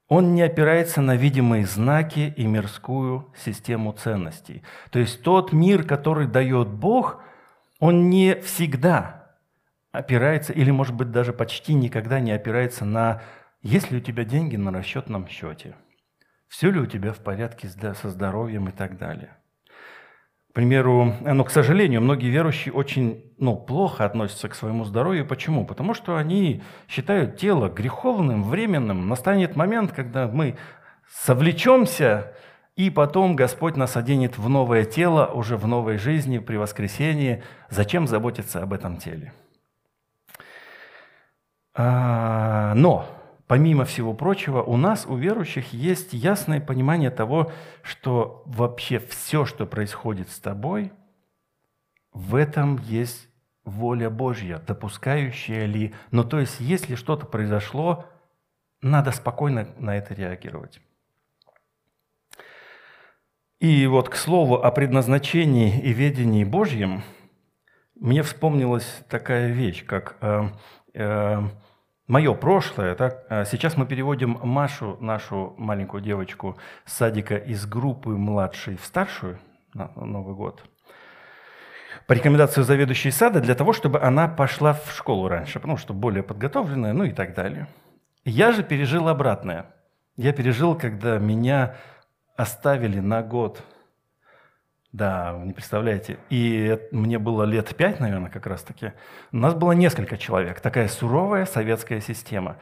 он 0.07 0.35
не 0.35 0.43
опирается 0.43 1.01
на 1.01 1.15
видимые 1.15 1.65
знаки 1.65 2.33
и 2.35 2.45
мирскую 2.45 3.33
систему 3.35 3.91
ценностей. 3.91 4.63
То 4.91 4.99
есть 4.99 5.23
тот 5.23 5.51
мир, 5.51 5.83
который 5.83 6.27
дает 6.27 6.69
Бог, 6.69 7.21
он 7.79 8.09
не 8.09 8.35
всегда 8.41 9.37
опирается, 9.91 10.53
или, 10.53 10.71
может 10.71 10.93
быть, 10.93 11.11
даже 11.11 11.33
почти 11.33 11.73
никогда 11.73 12.19
не 12.19 12.31
опирается 12.31 12.85
на 12.85 13.21
есть 13.61 13.89
ли 13.89 13.97
у 13.97 14.01
тебя 14.01 14.25
деньги 14.25 14.57
на 14.57 14.71
расчетном 14.71 15.27
счете, 15.27 15.75
все 16.47 16.69
ли 16.69 16.79
у 16.79 16.85
тебя 16.85 17.13
в 17.13 17.17
порядке 17.17 17.67
со 17.67 18.09
здоровьем 18.11 18.69
и 18.69 18.71
так 18.71 18.99
далее 18.99 19.35
примеру, 20.55 21.13
но, 21.21 21.43
к 21.43 21.51
сожалению, 21.51 22.01
многие 22.01 22.29
верующие 22.29 22.73
очень 22.73 23.21
ну, 23.37 23.57
плохо 23.57 24.05
относятся 24.05 24.47
к 24.47 24.55
своему 24.55 24.85
здоровью. 24.85 25.27
Почему? 25.27 25.65
Потому 25.65 25.93
что 25.93 26.15
они 26.15 26.63
считают 26.87 27.37
тело 27.37 27.67
греховным, 27.67 28.43
временным. 28.43 29.09
Настанет 29.09 29.57
момент, 29.57 29.91
когда 29.91 30.27
мы 30.27 30.55
совлечемся, 31.09 32.33
и 32.77 32.89
потом 32.89 33.35
Господь 33.35 33.75
нас 33.75 33.97
оденет 33.97 34.37
в 34.37 34.47
новое 34.47 34.85
тело, 34.85 35.25
уже 35.25 35.57
в 35.57 35.67
новой 35.67 35.97
жизни, 35.97 36.37
при 36.37 36.55
воскресении. 36.55 37.43
Зачем 37.69 38.07
заботиться 38.07 38.63
об 38.63 38.71
этом 38.71 38.95
теле? 38.95 39.33
А, 41.73 42.73
но 42.75 43.05
помимо 43.47 43.85
всего 43.85 44.13
прочего, 44.13 44.61
у 44.61 44.77
нас, 44.77 45.05
у 45.05 45.15
верующих, 45.15 45.73
есть 45.73 46.13
ясное 46.13 46.61
понимание 46.61 47.11
того, 47.11 47.51
что 47.81 48.43
вообще 48.45 48.99
все, 48.99 49.45
что 49.45 49.65
происходит 49.65 50.29
с 50.29 50.39
тобой, 50.39 50.91
в 52.11 52.35
этом 52.35 52.77
есть 52.79 53.27
воля 53.65 54.09
Божья, 54.09 54.59
допускающая 54.65 55.65
ли. 55.65 55.93
Но 56.11 56.23
то 56.23 56.39
есть, 56.39 56.59
если 56.59 56.95
что-то 56.95 57.25
произошло, 57.25 58.05
надо 58.81 59.11
спокойно 59.11 59.67
на 59.77 59.97
это 59.97 60.13
реагировать. 60.13 60.79
И 63.59 63.87
вот 63.87 64.09
к 64.09 64.15
слову 64.15 64.55
о 64.55 64.71
предназначении 64.71 65.79
и 65.79 65.91
ведении 65.91 66.43
Божьем, 66.43 67.03
мне 67.95 68.21
вспомнилась 68.21 69.01
такая 69.09 69.51
вещь, 69.51 69.85
как 69.85 70.17
э, 70.21 70.49
э, 70.93 71.41
мое 72.07 72.33
прошлое. 72.33 72.95
Так? 72.95 73.25
А 73.29 73.45
сейчас 73.45 73.77
мы 73.77 73.85
переводим 73.85 74.39
Машу, 74.43 74.97
нашу 74.99 75.53
маленькую 75.57 76.01
девочку 76.01 76.57
с 76.85 76.93
садика 76.93 77.35
из 77.35 77.65
группы 77.65 78.09
младшей 78.09 78.77
в 78.77 78.85
старшую 78.85 79.39
на 79.73 79.91
Новый 79.95 80.35
год. 80.35 80.63
По 82.07 82.13
рекомендации 82.13 82.61
заведующей 82.61 83.11
сада 83.11 83.41
для 83.41 83.55
того, 83.55 83.73
чтобы 83.73 83.99
она 83.99 84.27
пошла 84.27 84.73
в 84.73 84.91
школу 84.91 85.27
раньше, 85.27 85.59
потому 85.59 85.77
что 85.77 85.93
более 85.93 86.23
подготовленная, 86.23 86.93
ну 86.93 87.03
и 87.03 87.11
так 87.11 87.33
далее. 87.33 87.67
Я 88.23 88.51
же 88.51 88.63
пережил 88.63 89.07
обратное. 89.07 89.67
Я 90.15 90.31
пережил, 90.31 90.75
когда 90.75 91.17
меня 91.17 91.75
оставили 92.37 92.99
на 92.99 93.21
год– 93.21 93.63
да, 94.95 95.33
вы 95.33 95.47
не 95.47 95.53
представляете. 95.53 96.17
И 96.29 96.79
мне 96.91 97.19
было 97.19 97.43
лет 97.43 97.75
пять, 97.75 97.99
наверное, 97.99 98.29
как 98.29 98.47
раз 98.47 98.63
таки. 98.63 98.93
У 99.33 99.37
нас 99.37 99.53
было 99.53 99.73
несколько 99.73 100.17
человек. 100.17 100.61
Такая 100.61 100.87
суровая 100.87 101.45
советская 101.45 101.99
система. 101.99 102.55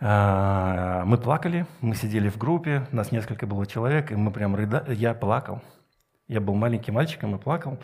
А, 0.00 1.04
мы 1.04 1.16
плакали, 1.16 1.66
мы 1.80 1.94
сидели 1.94 2.28
в 2.28 2.38
группе, 2.38 2.88
нас 2.90 3.12
несколько 3.12 3.46
было 3.46 3.66
человек, 3.66 4.10
и 4.10 4.16
мы 4.16 4.32
прям 4.32 4.56
рыдали. 4.56 4.96
Я 4.96 5.14
плакал. 5.14 5.62
Я 6.26 6.40
был 6.40 6.54
маленьким 6.54 6.94
мальчиком 6.94 7.36
и 7.36 7.38
плакал. 7.38 7.78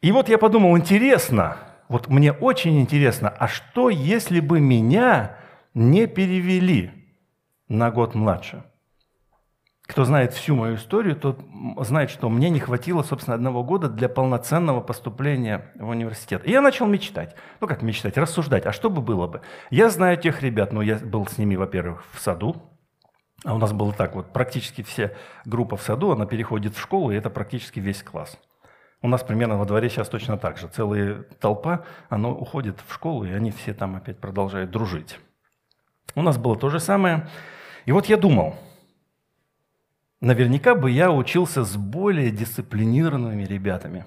И 0.00 0.12
вот 0.12 0.28
я 0.28 0.38
подумал, 0.38 0.78
интересно, 0.78 1.56
вот 1.88 2.06
мне 2.06 2.30
очень 2.30 2.80
интересно, 2.80 3.30
а 3.30 3.48
что, 3.48 3.90
если 3.90 4.38
бы 4.38 4.60
меня 4.60 5.38
не 5.74 6.06
перевели 6.06 6.92
на 7.66 7.90
год 7.90 8.14
младше? 8.14 8.62
Кто 9.86 10.04
знает 10.04 10.32
всю 10.32 10.56
мою 10.56 10.76
историю, 10.76 11.14
тот 11.14 11.40
знает, 11.80 12.08
что 12.08 12.30
мне 12.30 12.48
не 12.48 12.58
хватило, 12.58 13.02
собственно, 13.02 13.34
одного 13.34 13.62
года 13.62 13.88
для 13.88 14.08
полноценного 14.08 14.80
поступления 14.80 15.72
в 15.78 15.88
университет. 15.88 16.46
И 16.46 16.52
я 16.52 16.62
начал 16.62 16.86
мечтать. 16.86 17.36
Ну, 17.60 17.66
как 17.66 17.82
мечтать? 17.82 18.16
Рассуждать. 18.16 18.64
А 18.64 18.72
что 18.72 18.88
бы 18.88 19.02
было 19.02 19.26
бы? 19.26 19.42
Я 19.70 19.90
знаю 19.90 20.16
тех 20.16 20.42
ребят, 20.42 20.72
но 20.72 20.80
я 20.80 20.96
был 20.96 21.26
с 21.26 21.36
ними, 21.36 21.56
во-первых, 21.56 22.02
в 22.12 22.20
саду. 22.20 22.56
А 23.44 23.54
у 23.54 23.58
нас 23.58 23.74
было 23.74 23.92
так 23.92 24.14
вот, 24.14 24.32
практически 24.32 24.82
все 24.82 25.14
группа 25.44 25.76
в 25.76 25.82
саду, 25.82 26.12
она 26.12 26.24
переходит 26.24 26.74
в 26.74 26.80
школу, 26.80 27.10
и 27.10 27.16
это 27.16 27.28
практически 27.28 27.78
весь 27.78 28.02
класс. 28.02 28.38
У 29.02 29.08
нас 29.08 29.22
примерно 29.22 29.58
во 29.58 29.66
дворе 29.66 29.90
сейчас 29.90 30.08
точно 30.08 30.38
так 30.38 30.56
же. 30.56 30.66
Целая 30.68 31.24
толпа, 31.40 31.84
она 32.08 32.30
уходит 32.30 32.82
в 32.88 32.94
школу, 32.94 33.24
и 33.24 33.32
они 33.32 33.50
все 33.50 33.74
там 33.74 33.96
опять 33.96 34.18
продолжают 34.18 34.70
дружить. 34.70 35.18
У 36.14 36.22
нас 36.22 36.38
было 36.38 36.56
то 36.56 36.70
же 36.70 36.80
самое. 36.80 37.28
И 37.84 37.92
вот 37.92 38.06
я 38.06 38.16
думал– 38.16 38.56
наверняка 40.20 40.74
бы 40.74 40.90
я 40.90 41.10
учился 41.10 41.64
с 41.64 41.76
более 41.76 42.30
дисциплинированными 42.30 43.44
ребятами 43.44 44.04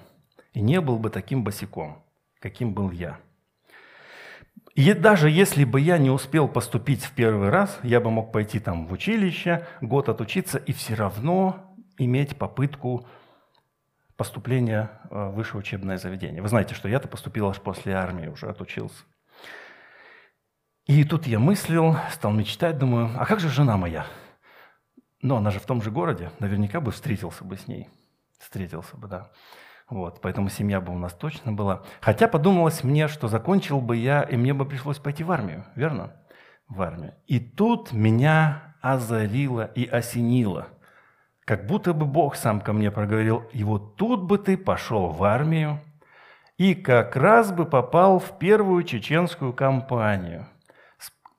и 0.52 0.60
не 0.60 0.80
был 0.80 0.98
бы 0.98 1.10
таким 1.10 1.44
босиком, 1.44 2.02
каким 2.40 2.74
был 2.74 2.90
я. 2.90 3.18
И 4.74 4.92
даже 4.92 5.28
если 5.28 5.64
бы 5.64 5.80
я 5.80 5.98
не 5.98 6.10
успел 6.10 6.46
поступить 6.46 7.04
в 7.04 7.12
первый 7.12 7.48
раз, 7.48 7.78
я 7.82 8.00
бы 8.00 8.10
мог 8.10 8.30
пойти 8.30 8.60
там 8.60 8.86
в 8.86 8.92
училище, 8.92 9.66
год 9.80 10.08
отучиться 10.08 10.58
и 10.58 10.72
все 10.72 10.94
равно 10.94 11.74
иметь 11.98 12.36
попытку 12.36 13.06
поступления 14.16 14.90
в 15.10 15.30
высшее 15.30 15.60
учебное 15.60 15.98
заведение. 15.98 16.42
Вы 16.42 16.48
знаете, 16.48 16.74
что 16.74 16.88
я-то 16.88 17.08
поступил 17.08 17.48
аж 17.48 17.60
после 17.60 17.94
армии, 17.94 18.28
уже 18.28 18.48
отучился. 18.48 19.04
И 20.86 21.04
тут 21.04 21.26
я 21.26 21.38
мыслил, 21.38 21.96
стал 22.12 22.32
мечтать, 22.32 22.78
думаю, 22.78 23.10
а 23.18 23.26
как 23.26 23.40
же 23.40 23.48
жена 23.48 23.76
моя? 23.76 24.06
Но 25.20 25.36
она 25.36 25.50
же 25.50 25.58
в 25.58 25.66
том 25.66 25.82
же 25.82 25.90
городе, 25.90 26.30
наверняка 26.38 26.80
бы 26.80 26.92
встретился 26.92 27.44
бы 27.44 27.56
с 27.56 27.66
ней. 27.66 27.88
Встретился 28.38 28.96
бы, 28.96 29.08
да. 29.08 29.30
Вот, 29.90 30.20
поэтому 30.20 30.48
семья 30.48 30.80
бы 30.80 30.92
у 30.92 30.98
нас 30.98 31.12
точно 31.14 31.52
была. 31.52 31.82
Хотя 32.00 32.28
подумалось 32.28 32.84
мне, 32.84 33.08
что 33.08 33.26
закончил 33.26 33.80
бы 33.80 33.96
я, 33.96 34.22
и 34.22 34.36
мне 34.36 34.54
бы 34.54 34.64
пришлось 34.64 34.98
пойти 34.98 35.24
в 35.24 35.32
армию, 35.32 35.64
верно? 35.74 36.12
В 36.68 36.82
армию. 36.82 37.14
И 37.26 37.40
тут 37.40 37.92
меня 37.92 38.76
озарило 38.80 39.64
и 39.64 39.86
осенило. 39.86 40.68
Как 41.44 41.66
будто 41.66 41.94
бы 41.94 42.04
Бог 42.04 42.36
сам 42.36 42.60
ко 42.60 42.72
мне 42.72 42.90
проговорил, 42.90 43.44
и 43.52 43.64
вот 43.64 43.96
тут 43.96 44.22
бы 44.22 44.36
ты 44.36 44.58
пошел 44.58 45.08
в 45.08 45.24
армию, 45.24 45.80
и 46.58 46.74
как 46.74 47.16
раз 47.16 47.50
бы 47.50 47.64
попал 47.64 48.18
в 48.18 48.38
первую 48.38 48.84
чеченскую 48.84 49.52
кампанию– 49.52 50.46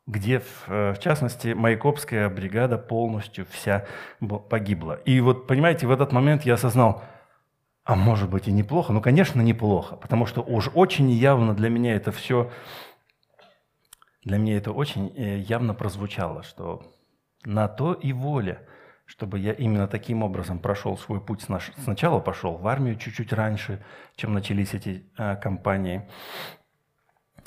где, 0.09 0.41
э, 0.67 0.93
в 0.93 0.99
частности, 0.99 1.49
Майкопская 1.49 2.29
бригада 2.29 2.79
полностью 2.79 3.45
вся 3.51 3.85
погибла. 4.49 4.93
И 5.05 5.21
вот, 5.21 5.45
понимаете, 5.45 5.85
в 5.85 5.91
этот 5.91 6.11
момент 6.11 6.43
я 6.43 6.55
осознал, 6.55 7.03
а 7.83 7.95
может 7.95 8.27
быть 8.29 8.47
и 8.47 8.51
неплохо, 8.51 8.91
ну, 8.91 9.01
конечно, 9.01 9.41
неплохо, 9.41 9.95
потому 9.97 10.25
что 10.25 10.41
уж 10.41 10.71
очень 10.73 11.11
явно 11.11 11.53
для 11.53 11.69
меня 11.69 11.95
это 11.95 12.11
все, 12.11 12.51
для 14.23 14.39
меня 14.39 14.57
это 14.57 14.71
очень 14.71 15.13
э, 15.15 15.37
явно 15.37 15.75
прозвучало, 15.75 16.41
что 16.41 16.81
на 17.45 17.67
то 17.67 17.93
и 17.93 18.11
воля, 18.11 18.63
чтобы 19.05 19.37
я 19.37 19.53
именно 19.53 19.87
таким 19.87 20.23
образом 20.23 20.57
прошел 20.57 20.97
свой 20.97 21.21
путь. 21.21 21.45
Сначала 21.77 22.19
пошел 22.19 22.57
в 22.57 22.67
армию 22.67 22.95
чуть-чуть 22.95 23.31
раньше, 23.31 23.83
чем 24.15 24.33
начались 24.33 24.73
эти 24.73 25.03
а, 25.17 25.35
кампании. 25.35 26.07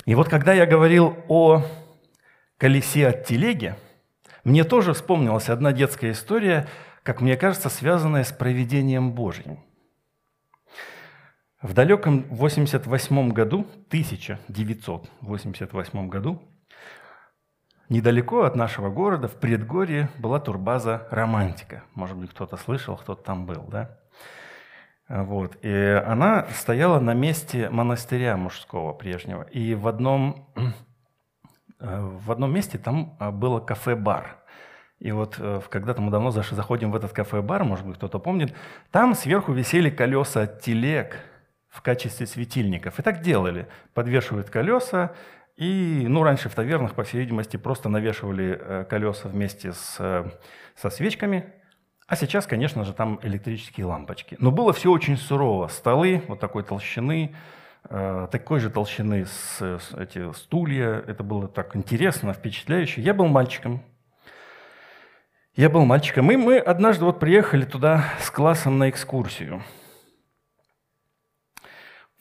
И 0.05 0.15
вот 0.15 0.27
когда 0.27 0.51
я 0.51 0.65
говорил 0.65 1.15
о 1.29 1.63
колесе 2.63 3.09
от 3.09 3.25
телеги, 3.25 3.75
мне 4.45 4.63
тоже 4.63 4.93
вспомнилась 4.93 5.49
одна 5.49 5.73
детская 5.73 6.11
история, 6.11 6.65
как 7.03 7.19
мне 7.19 7.35
кажется, 7.35 7.67
связанная 7.67 8.23
с 8.23 8.31
проведением 8.31 9.11
Божьим. 9.11 9.59
В 11.61 11.73
далеком 11.73 12.23
88 12.29 13.33
году, 13.33 13.67
1988 13.89 16.07
году, 16.07 16.41
недалеко 17.89 18.43
от 18.43 18.55
нашего 18.55 18.89
города, 18.89 19.27
в 19.27 19.35
предгорье, 19.35 20.07
была 20.17 20.39
турбаза 20.39 21.05
«Романтика». 21.11 21.83
Может 21.95 22.15
быть, 22.15 22.29
кто-то 22.29 22.55
слышал, 22.55 22.95
кто-то 22.95 23.23
там 23.23 23.45
был, 23.45 23.63
да? 23.63 23.99
Вот. 25.09 25.57
И 25.63 26.01
она 26.07 26.47
стояла 26.53 27.01
на 27.01 27.13
месте 27.13 27.69
монастыря 27.69 28.37
мужского 28.37 28.93
прежнего. 28.93 29.41
И 29.51 29.75
в 29.75 29.85
одном 29.85 30.47
в 31.83 32.31
одном 32.31 32.53
месте 32.53 32.77
там 32.77 33.15
а, 33.19 33.31
было 33.31 33.59
кафе-бар. 33.59 34.37
И 34.99 35.11
вот 35.11 35.35
э, 35.37 35.61
когда-то 35.69 36.01
мы 36.01 36.11
давно 36.11 36.31
заходим 36.31 36.91
в 36.91 36.95
этот 36.95 37.11
кафе-бар, 37.11 37.65
может 37.65 37.85
быть, 37.85 37.97
кто-то 37.97 38.19
помнит, 38.19 38.53
там 38.89 39.15
сверху 39.15 39.51
висели 39.51 39.89
колеса 39.89 40.47
телег 40.47 41.19
в 41.67 41.81
качестве 41.81 42.25
светильников. 42.25 42.99
И 42.99 43.01
так 43.01 43.21
делали. 43.21 43.67
Подвешивают 43.93 44.49
колеса, 44.49 45.11
и, 45.57 46.05
ну, 46.07 46.23
раньше 46.23 46.47
в 46.47 46.55
тавернах, 46.55 46.93
по 46.95 47.03
всей 47.03 47.19
видимости, 47.19 47.57
просто 47.57 47.89
навешивали 47.89 48.57
э, 48.59 48.85
колеса 48.89 49.27
вместе 49.27 49.73
с, 49.73 50.25
со 50.75 50.89
свечками, 50.89 51.51
а 52.07 52.15
сейчас, 52.15 52.47
конечно 52.47 52.85
же, 52.85 52.93
там 52.93 53.19
электрические 53.23 53.85
лампочки. 53.87 54.37
Но 54.39 54.51
было 54.51 54.71
все 54.71 54.89
очень 54.89 55.17
сурово. 55.17 55.67
Столы 55.67 56.23
вот 56.27 56.39
такой 56.39 56.63
толщины, 56.63 57.35
Э, 57.35 57.37
такой 57.89 58.59
же 58.59 58.69
толщины 58.69 59.25
с, 59.25 59.61
с, 59.61 59.93
эти 59.97 60.31
стулья. 60.33 61.03
Это 61.05 61.23
было 61.23 61.47
так 61.47 61.75
интересно, 61.75 62.33
впечатляюще. 62.33 63.01
Я 63.01 63.13
был 63.13 63.27
мальчиком. 63.27 63.83
Я 65.55 65.69
был 65.69 65.85
мальчиком. 65.85 66.31
И 66.31 66.35
мы 66.35 66.57
однажды 66.57 67.05
вот 67.05 67.19
приехали 67.19 67.65
туда 67.65 68.05
с 68.19 68.31
классом 68.31 68.79
на 68.79 68.89
экскурсию. 68.89 69.61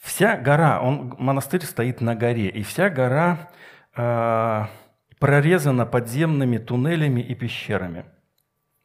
Вся 0.03 0.37
гора, 0.37 0.81
он, 0.83 1.15
монастырь 1.19 1.63
стоит 1.63 2.01
на 2.01 2.17
горе, 2.17 2.49
и 2.49 2.65
вся 2.65 2.91
гора 2.91 3.49
э, 3.97 4.67
прорезана 5.21 5.87
подземными 5.87 6.59
туннелями 6.59 7.21
и 7.21 7.35
пещерами. 7.37 8.05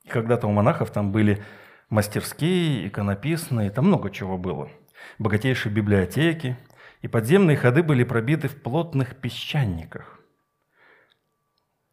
Когда-то 0.08 0.46
у 0.46 0.52
монахов 0.52 0.92
там 0.92 1.12
были 1.12 1.44
мастерские, 1.90 2.88
иконописные, 2.88 3.72
там 3.72 3.88
много 3.88 4.12
чего 4.12 4.38
было. 4.38 4.70
Богатейшие 5.18 5.74
библиотеки, 5.74 6.56
и 7.02 7.08
подземные 7.08 7.58
ходы 7.58 7.84
были 7.84 8.04
пробиты 8.04 8.48
в 8.48 8.62
плотных 8.62 9.16
песчаниках. 9.16 10.20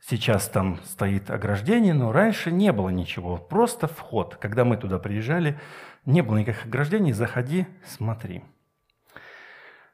Сейчас 0.01 0.49
там 0.49 0.81
стоит 0.85 1.31
ограждение, 1.31 1.95
но 1.95 2.13
раньше 2.13 2.51
не 2.53 2.73
было 2.73 2.91
ничего, 2.91 3.39
просто 3.39 3.89
вход. 3.89 4.37
Когда 4.37 4.65
мы 4.65 4.77
туда 4.77 4.99
приезжали, 4.99 5.59
не 6.05 6.23
было 6.23 6.39
никаких 6.39 6.67
ограждений, 6.67 7.13
заходи, 7.13 7.67
смотри. 7.87 8.45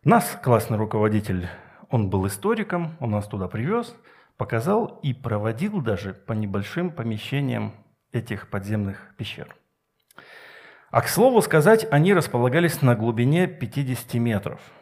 Нас 0.02 0.36
классный 0.42 0.78
руководитель, 0.78 1.48
он 1.90 2.10
был 2.10 2.26
историком, 2.26 2.96
он 2.98 3.10
нас 3.10 3.28
туда 3.28 3.46
привез, 3.46 3.94
показал 4.36 4.98
и 5.02 5.14
проводил 5.14 5.80
даже 5.80 6.12
по 6.12 6.32
небольшим 6.32 6.90
помещениям 6.90 7.74
этих 8.10 8.48
подземных 8.48 9.14
пещер. 9.16 9.54
А 10.90 11.02
к 11.02 11.08
слову 11.08 11.40
сказать, 11.40 11.86
они 11.92 12.14
располагались 12.14 12.82
на 12.82 12.96
глубине 12.96 13.46
50 13.46 14.14
метров– 14.14 14.60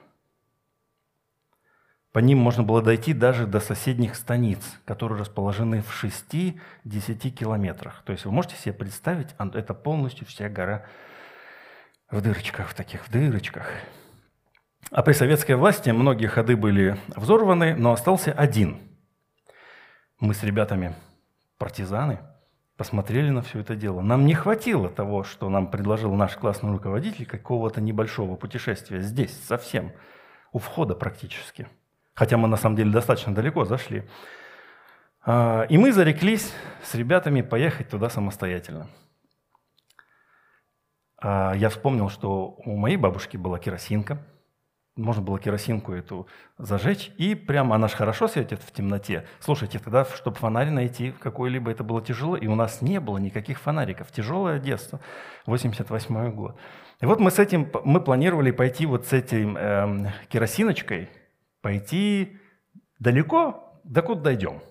по 2.13 2.21
ним 2.21 2.39
можно 2.39 2.63
было 2.63 2.81
дойти 2.81 3.13
даже 3.13 3.47
до 3.47 3.61
соседних 3.61 4.17
станиц, 4.17 4.59
которые 4.87 5.21
расположены 5.21 5.83
в 5.83 6.05
6-10 6.05 6.55
километрах. 7.31 8.03
То 8.05 8.13
есть 8.13 8.25
вы 8.25 8.33
можете 8.33 8.57
себе 8.57 8.73
представить, 8.73 9.35
это 9.39 9.75
полностью 9.75 10.27
вся 10.27 10.49
гора 10.49 10.87
в 12.11 12.23
дырочках, 12.23 12.69
в 12.69 12.75
таких 12.75 13.07
в 13.07 13.11
дырочках. 13.11 13.71
А 14.91 15.03
при 15.03 15.13
советской 15.13 15.53
власти 15.53 15.91
многие 15.91 16.29
ходы 16.29 16.57
были 16.57 16.97
взорваны, 17.09 17.75
но 17.77 17.93
остался 17.93 18.33
один. 18.33 18.79
Мы 20.19 20.33
с 20.33 20.43
ребятами, 20.43 20.95
партизаны, 21.59 22.21
посмотрели 22.79 23.29
на 23.29 23.43
все 23.43 23.61
это 23.61 23.77
дело. 23.77 24.01
Нам 24.01 24.25
не 24.25 24.33
хватило 24.33 24.89
того, 24.89 25.25
что 25.25 25.51
нам 25.51 25.71
предложил 25.71 26.15
наш 26.15 26.37
классный 26.37 26.71
руководитель, 26.71 27.27
какого-то 27.27 27.83
небольшого 27.83 28.37
путешествия 28.37 29.03
здесь, 29.03 29.39
совсем, 29.45 29.93
у 30.53 30.59
входа 30.59 30.95
практически– 30.95 31.69
хотя 32.19 32.37
мы 32.37 32.49
на 32.49 32.57
самом 32.57 32.75
деле 32.75 32.91
достаточно 32.91 33.33
далеко 33.33 33.65
зашли. 33.65 34.03
А, 35.25 35.67
и 35.69 35.79
мы 35.79 35.93
зареклись 35.93 36.53
с 36.83 36.97
ребятами 36.97 37.43
поехать 37.43 37.91
туда 37.91 38.11
самостоятельно. 38.11 38.89
А, 41.23 41.53
я 41.55 41.69
вспомнил, 41.69 42.09
что 42.09 42.57
у 42.65 42.77
моей 42.77 42.97
бабушки 42.97 43.37
была 43.37 43.61
керосинка. 43.61 44.19
можно 44.97 45.23
было 45.23 45.39
керосинку 45.39 45.93
эту 45.93 46.27
зажечь, 46.59 47.13
и 47.19 47.37
прямо 47.37 47.77
она 47.77 47.87
же 47.87 47.95
хорошо 47.95 48.27
светит 48.27 48.61
в 48.63 48.73
темноте. 48.73 49.25
Слушайте, 49.39 49.79
тогда, 49.79 50.05
чтобы 50.05 50.37
фонарь 50.39 50.71
найти 50.71 51.13
какой-либо, 51.13 51.71
это 51.71 51.85
было 51.85 52.03
тяжело, 52.03 52.37
и 52.37 52.49
у 52.49 52.57
нас 52.57 52.83
не 52.83 52.99
было 52.99 53.19
никаких 53.19 53.61
фонариков. 53.61 54.11
Тяжелое 54.11 54.59
детство, 54.59 54.99
88 55.47 56.33
год. 56.33 56.59
И 57.01 57.07
вот 57.07 57.21
мы 57.21 57.31
с 57.31 57.39
этим, 57.39 57.71
мы 57.85 58.01
планировали 58.01 58.51
пойти 58.51 58.87
вот 58.87 59.07
с 59.07 59.13
этим 59.13 59.57
э, 59.57 60.13
керосиночкой, 60.29 61.11
пойти 61.69 62.39
далеко, 62.99 63.79
до 63.85 64.01
куда 64.01 64.23
дойдем. 64.23 64.63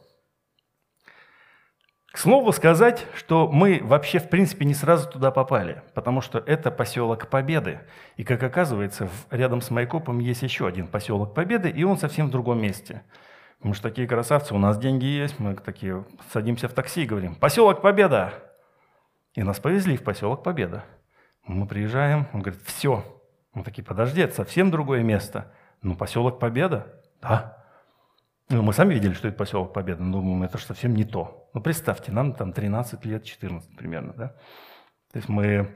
К 2.12 2.18
слову 2.18 2.52
сказать, 2.52 3.06
что 3.14 3.48
мы 3.48 3.82
вообще, 3.84 4.18
в 4.18 4.30
принципе, 4.30 4.66
не 4.66 4.74
сразу 4.74 5.08
туда 5.08 5.30
попали, 5.30 5.84
потому 5.94 6.22
что 6.22 6.40
это 6.40 6.72
поселок 6.72 7.30
Победы. 7.30 7.82
И, 8.16 8.24
как 8.24 8.42
оказывается, 8.42 9.10
рядом 9.30 9.62
с 9.62 9.70
Майкопом 9.70 10.18
есть 10.18 10.42
еще 10.42 10.66
один 10.66 10.88
поселок 10.88 11.36
Победы, 11.36 11.70
и 11.70 11.84
он 11.84 12.00
совсем 12.00 12.30
в 12.30 12.32
другом 12.32 12.60
месте. 12.60 13.04
Мы 13.62 13.76
же 13.76 13.82
такие 13.84 14.08
красавцы, 14.08 14.56
у 14.56 14.58
нас 14.58 14.80
деньги 14.80 15.06
есть, 15.06 15.40
мы 15.40 15.54
такие 15.54 16.04
садимся 16.34 16.68
в 16.68 16.74
такси 16.74 17.04
и 17.04 17.06
говорим 17.06 17.36
«Поселок 17.36 17.84
Победа!» 17.84 18.34
И 19.36 19.44
нас 19.44 19.60
повезли 19.60 19.98
в 19.98 20.04
поселок 20.04 20.42
Победа. 20.42 20.84
Мы 21.46 21.68
приезжаем, 21.68 22.26
он 22.34 22.42
говорит 22.42 22.64
«Все». 22.66 23.06
Мы 23.54 23.64
такие 23.64 23.84
«Подожди, 23.84 24.22
это 24.22 24.34
совсем 24.34 24.72
другое 24.72 25.04
место». 25.04 25.54
«Ну, 25.88 25.95
поселок 25.95 26.39
Победа?» 26.39 27.02
«Да». 27.21 27.58
Ну, 28.50 28.62
мы 28.62 28.73
сами 28.73 28.93
видели, 28.93 29.13
что 29.13 29.28
это 29.30 29.38
поселок 29.38 29.73
Победа, 29.73 30.04
но 30.04 30.19
думаем, 30.19 30.43
это 30.43 30.58
же 30.58 30.65
совсем 30.65 30.93
не 30.95 31.06
то. 31.06 31.50
Ну, 31.54 31.62
представьте, 31.62 32.12
нам 32.12 32.34
там 32.34 32.52
13 32.52 33.06
лет, 33.06 33.23
14 33.23 33.76
примерно, 33.76 34.13
да? 34.13 34.28
То 35.12 35.17
есть 35.17 35.30
мы 35.30 35.76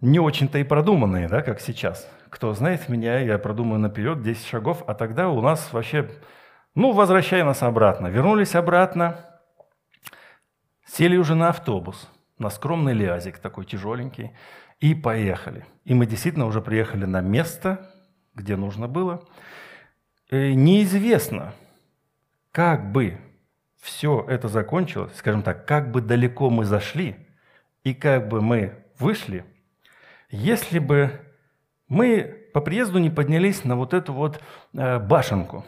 не 0.00 0.18
очень-то 0.18 0.58
и 0.58 0.64
продуманные, 0.64 1.28
да, 1.28 1.40
как 1.42 1.60
сейчас. 1.60 2.06
Кто 2.28 2.52
знает 2.52 2.88
меня, 2.88 3.18
я 3.18 3.38
продумаю 3.38 3.80
наперед 3.80 4.22
10 4.22 4.46
шагов, 4.46 4.82
а 4.86 4.94
тогда 4.94 5.28
у 5.30 5.40
нас 5.40 5.72
вообще, 5.72 6.10
ну, 6.74 6.92
возвращай 6.92 7.42
нас 7.42 7.62
обратно. 7.62 8.08
Вернулись 8.08 8.54
обратно, 8.54 9.40
сели 10.86 11.16
уже 11.16 11.34
на 11.34 11.48
автобус, 11.48 12.10
на 12.38 12.50
скромный 12.50 12.92
лиазик 12.92 13.38
такой 13.38 13.64
тяжеленький, 13.64 14.32
и 14.80 14.94
поехали. 14.94 15.64
И 15.84 15.94
мы 15.94 16.06
действительно 16.06 16.46
уже 16.46 16.60
приехали 16.60 17.04
на 17.04 17.20
место, 17.20 17.93
где 18.34 18.56
нужно 18.56 18.88
было– 18.88 19.26
Э, 20.30 20.52
неизвестно, 20.52 21.54
как 22.50 22.90
бы 22.90 23.18
все 23.80 24.24
это 24.28 24.48
закончилось, 24.48 25.12
скажем 25.16 25.42
так, 25.42 25.66
как 25.66 25.90
бы 25.90 26.00
далеко 26.00 26.50
мы 26.50 26.64
зашли 26.64 27.16
и 27.82 27.94
как 27.94 28.28
бы 28.28 28.40
мы 28.40 28.84
вышли, 28.98 29.44
если 30.30 30.78
бы 30.78 31.20
мы 31.88 32.48
по 32.54 32.60
приезду 32.60 32.98
не 32.98 33.10
поднялись 33.10 33.64
на 33.64 33.76
вот 33.76 33.92
эту 33.92 34.12
вот 34.12 34.40
э, 34.72 34.98
башенку. 34.98 35.64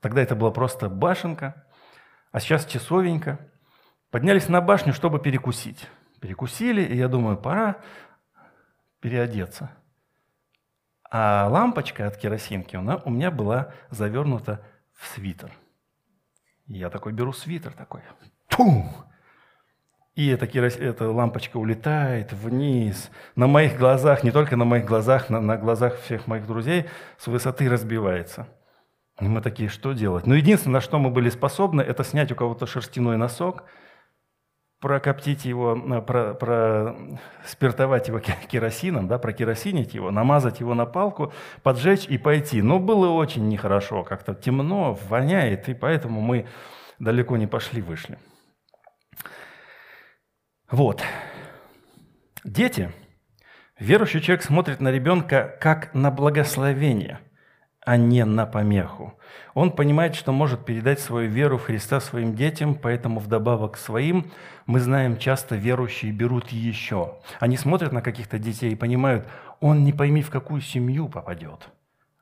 Тогда 0.00 0.20
это 0.22 0.34
была 0.34 0.50
просто 0.50 0.90
башенка, 0.90 1.64
а 2.32 2.40
сейчас 2.40 2.66
часовенька. 2.66 3.38
Поднялись 4.10 4.48
на 4.48 4.60
башню, 4.60 4.92
чтобы 4.92 5.18
перекусить. 5.18 5.88
Перекусили, 6.20 6.82
и 6.82 6.96
я 6.96 7.08
думаю, 7.08 7.36
пора 7.36 7.76
переодеться– 9.00 9.70
а 11.16 11.46
лампочка 11.48 12.08
от 12.08 12.16
керосинки 12.16 12.74
она 12.74 12.96
у 13.04 13.10
меня 13.10 13.30
была 13.30 13.72
завернута 13.88 14.60
в 14.94 15.06
свитер. 15.06 15.52
Я 16.66 16.90
такой 16.90 17.12
беру 17.12 17.32
свитер 17.32 17.72
такой. 17.72 18.00
Тум! 18.48 18.90
И 20.16 20.26
эта, 20.26 20.48
керос... 20.48 20.74
эта 20.74 21.08
лампочка 21.08 21.58
улетает 21.58 22.32
вниз. 22.32 23.12
На 23.36 23.46
моих 23.46 23.78
глазах, 23.78 24.24
не 24.24 24.32
только 24.32 24.56
на 24.56 24.64
моих 24.64 24.86
глазах, 24.86 25.30
на, 25.30 25.40
на 25.40 25.56
глазах 25.56 26.00
всех 26.00 26.26
моих 26.26 26.48
друзей 26.48 26.86
с 27.16 27.28
высоты 27.28 27.70
разбивается. 27.70 28.48
И 29.20 29.24
мы 29.28 29.40
такие, 29.40 29.68
что 29.68 29.92
делать? 29.92 30.26
Ну, 30.26 30.34
единственное, 30.34 30.74
на 30.74 30.80
что 30.80 30.98
мы 30.98 31.10
были 31.10 31.30
способны, 31.30 31.80
это 31.80 32.02
снять 32.02 32.32
у 32.32 32.34
кого-то 32.34 32.66
шерстяной 32.66 33.16
носок– 33.18 33.62
прокоптить 34.84 35.46
его, 35.46 35.74
э, 35.74 36.02
про, 36.02 36.34
про 36.34 36.94
спиртовать 37.46 38.08
его 38.08 38.18
керосином, 38.20 39.08
да, 39.08 39.18
прокеросинить 39.18 39.94
его, 39.94 40.10
намазать 40.10 40.60
его 40.60 40.74
на 40.74 40.84
палку, 40.84 41.32
поджечь 41.62 42.04
и 42.04 42.18
пойти. 42.18 42.60
Но 42.60 42.78
было 42.78 43.08
очень 43.08 43.48
нехорошо, 43.48 44.04
как-то 44.04 44.34
темно, 44.34 44.98
воняет, 45.08 45.70
и 45.70 45.74
поэтому 45.74 46.20
мы 46.20 46.46
далеко 46.98 47.38
не 47.38 47.46
пошли, 47.46 47.80
вышли. 47.80 48.18
Вот. 50.70 51.02
Дети. 52.44 52.92
Верующий 53.78 54.20
человек 54.20 54.44
смотрит 54.44 54.80
на 54.80 54.90
ребенка 54.92 55.56
как 55.62 55.94
на 55.94 56.10
благословение– 56.10 57.20
а 57.84 57.96
не 57.96 58.24
на 58.24 58.46
помеху. 58.46 59.14
Он 59.54 59.70
понимает, 59.70 60.14
что 60.14 60.32
может 60.32 60.64
передать 60.64 61.00
свою 61.00 61.30
веру 61.30 61.58
в 61.58 61.64
Христа 61.64 62.00
своим 62.00 62.34
детям, 62.34 62.74
поэтому 62.74 63.20
вдобавок 63.20 63.72
к 63.72 63.78
своим 63.78 64.30
мы 64.66 64.80
знаем, 64.80 65.18
часто 65.18 65.56
верующие 65.56 66.12
берут 66.12 66.48
еще. 66.48 67.14
Они 67.40 67.56
смотрят 67.56 67.92
на 67.92 68.00
каких-то 68.00 68.38
детей 68.38 68.72
и 68.72 68.76
понимают, 68.76 69.28
он 69.60 69.84
не 69.84 69.92
пойми, 69.92 70.22
в 70.22 70.30
какую 70.30 70.60
семью 70.60 71.08
попадет. 71.08 71.68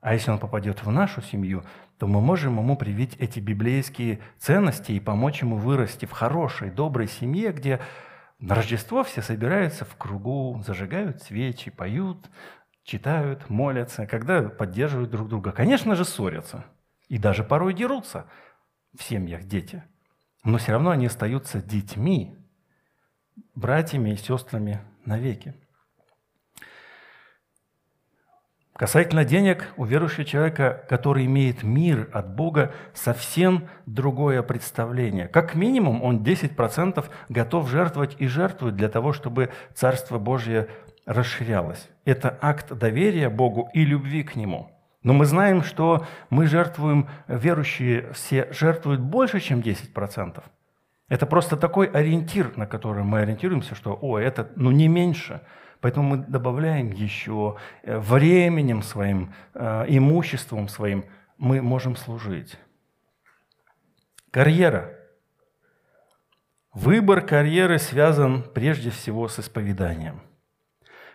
А 0.01 0.15
если 0.15 0.33
он 0.33 0.39
попадет 0.39 0.85
в 0.85 0.91
нашу 0.91 1.23
семью, 1.23 1.63
то 1.99 2.09
мы 2.09 2.21
можем 2.21 2.59
ему 2.59 2.77
привить 2.77 3.15
эти 3.21 3.39
библейские 3.39 4.19
ценности 4.39 4.91
и 4.91 5.01
помочь 5.01 5.43
ему 5.43 5.57
вырасти 5.57 6.07
в 6.07 6.11
хорошей, 6.11 6.71
доброй 6.71 7.07
семье, 7.07 7.53
где 7.53 7.79
на 8.41 8.57
Рождество 8.57 9.05
все 9.05 9.23
собираются 9.23 9.85
в 9.85 9.95
кругу, 9.95 10.61
зажигают 10.67 11.23
свечи, 11.23 11.71
поют, 11.71 12.29
читают, 12.85 13.49
молятся, 13.49 14.07
когда 14.07 14.43
поддерживают 14.43 15.11
друг 15.11 15.29
друга. 15.29 15.53
Конечно 15.53 15.95
же, 15.95 16.05
ссорятся. 16.05 16.65
И 17.09 17.19
даже 17.19 17.45
порой 17.45 17.75
дерутся 17.75 18.27
в 18.97 19.03
семьях 19.03 19.45
дети. 19.45 19.83
Но 20.45 20.59
все 20.59 20.73
равно 20.73 20.91
они 20.91 21.07
остаются 21.07 21.63
детьми, 21.63 22.37
братьями 23.55 24.11
и 24.11 24.17
сестрами 24.17 24.81
навеки. 25.05 25.55
Касательно 28.75 29.25
денег, 29.25 29.69
у 29.77 29.85
верующего 29.85 30.25
человека, 30.25 30.85
который 30.89 31.27
имеет 31.27 31.63
мир 31.63 32.09
от 32.13 32.35
Бога, 32.35 32.75
совсем 32.95 33.69
другое 33.87 34.43
представление. 34.43 35.29
Как 35.29 35.55
минимум 35.55 36.03
он 36.03 36.23
10% 36.23 37.05
готов 37.29 37.69
жертвовать 37.69 38.17
и 38.19 38.27
жертвует 38.27 38.75
для 38.75 38.89
того, 38.89 39.13
чтобы 39.13 39.51
Царство 39.75 40.19
Божье 40.19 40.69
расширялась. 41.07 41.89
Это 42.05 42.39
акт 42.41 42.73
доверия 42.73 43.29
Богу 43.29 43.71
и 43.73 43.85
любви 43.85 44.23
к 44.23 44.37
Нему. 44.37 44.71
Но 45.03 45.13
мы 45.13 45.25
знаем, 45.25 45.63
что 45.63 46.07
мы 46.31 46.47
жертвуем, 46.47 47.09
верующие 47.27 48.13
все 48.13 48.53
жертвуют 48.53 49.01
больше, 49.01 49.41
чем 49.41 49.61
10%. 49.61 50.43
Это 51.09 51.27
просто 51.27 51.57
такой 51.57 51.89
ориентир, 51.89 52.57
на 52.57 52.67
который 52.67 53.03
мы 53.03 53.21
ориентируемся, 53.21 53.75
что, 53.75 53.99
о, 54.01 54.19
это 54.19 54.51
ну, 54.57 54.71
не 54.71 54.89
меньше. 54.89 55.41
Поэтому 55.81 56.17
мы 56.17 56.25
добавляем 56.25 56.93
еще 56.93 57.57
э, 57.83 57.99
временем 57.99 58.83
своим, 58.83 59.35
э, 59.55 59.85
имуществом 59.89 60.69
своим 60.69 61.05
мы 61.37 61.61
можем 61.61 61.97
служить. 61.97 62.57
Карьера. 64.31 64.97
Выбор 66.73 67.21
карьеры 67.21 67.79
связан 67.79 68.45
прежде 68.55 68.91
всего 68.91 69.27
с 69.29 69.41
исповеданием– 69.41 70.23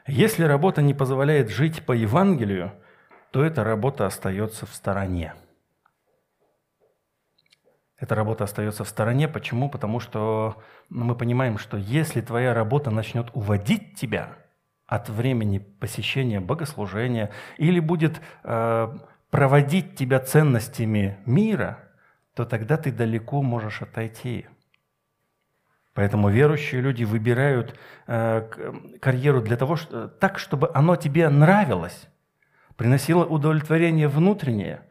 если 0.08 0.44
работа 0.44 0.82
не 0.82 0.94
позволяет 0.94 1.50
жить 1.50 1.86
по 1.86 1.92
Евангелию, 1.92 2.72
то 3.32 3.44
эта 3.44 3.64
работа 3.64 4.06
остается 4.06 4.66
в 4.66 4.74
стороне. 4.74 5.34
Эта 7.98 8.16
работа 8.16 8.44
остается 8.44 8.84
в 8.84 8.88
стороне. 8.88 9.28
Почему? 9.28 9.70
Потому 9.70 10.00
что 10.00 10.62
мы 10.90 11.16
понимаем, 11.16 11.58
что 11.58 11.78
если 11.78 12.22
твоя 12.22 12.54
работа 12.54 12.92
начнет 12.92 13.30
уводить 13.34 13.96
тебя 13.96 14.36
от 14.86 15.10
времени 15.10 15.58
посещения 15.58 16.40
богослужения 16.40 17.32
или 17.58 17.80
будет 17.80 18.22
э, 18.44 18.98
проводить 19.30 19.96
тебя 19.96 20.20
ценностями 20.20 21.18
мира, 21.26 21.80
то 22.34 22.46
тогда 22.46 22.78
ты 22.78 22.92
далеко 22.92 23.42
можешь 23.42 23.82
отойти. 23.82 24.46
Поэтому 25.98 26.30
верующие 26.30 26.80
люди 26.80 27.06
выбирают 27.06 27.74
э, 28.06 28.48
карьеру 29.02 29.42
для 29.42 29.58
того, 29.58 29.78
так, 30.20 30.38
чтобы 30.38 30.70
оно 30.76 30.96
тебе 30.96 31.28
нравилось, 31.28 32.08
приносило 32.76 33.26
удовлетворение 33.26 34.08
внутреннее, 34.08 34.84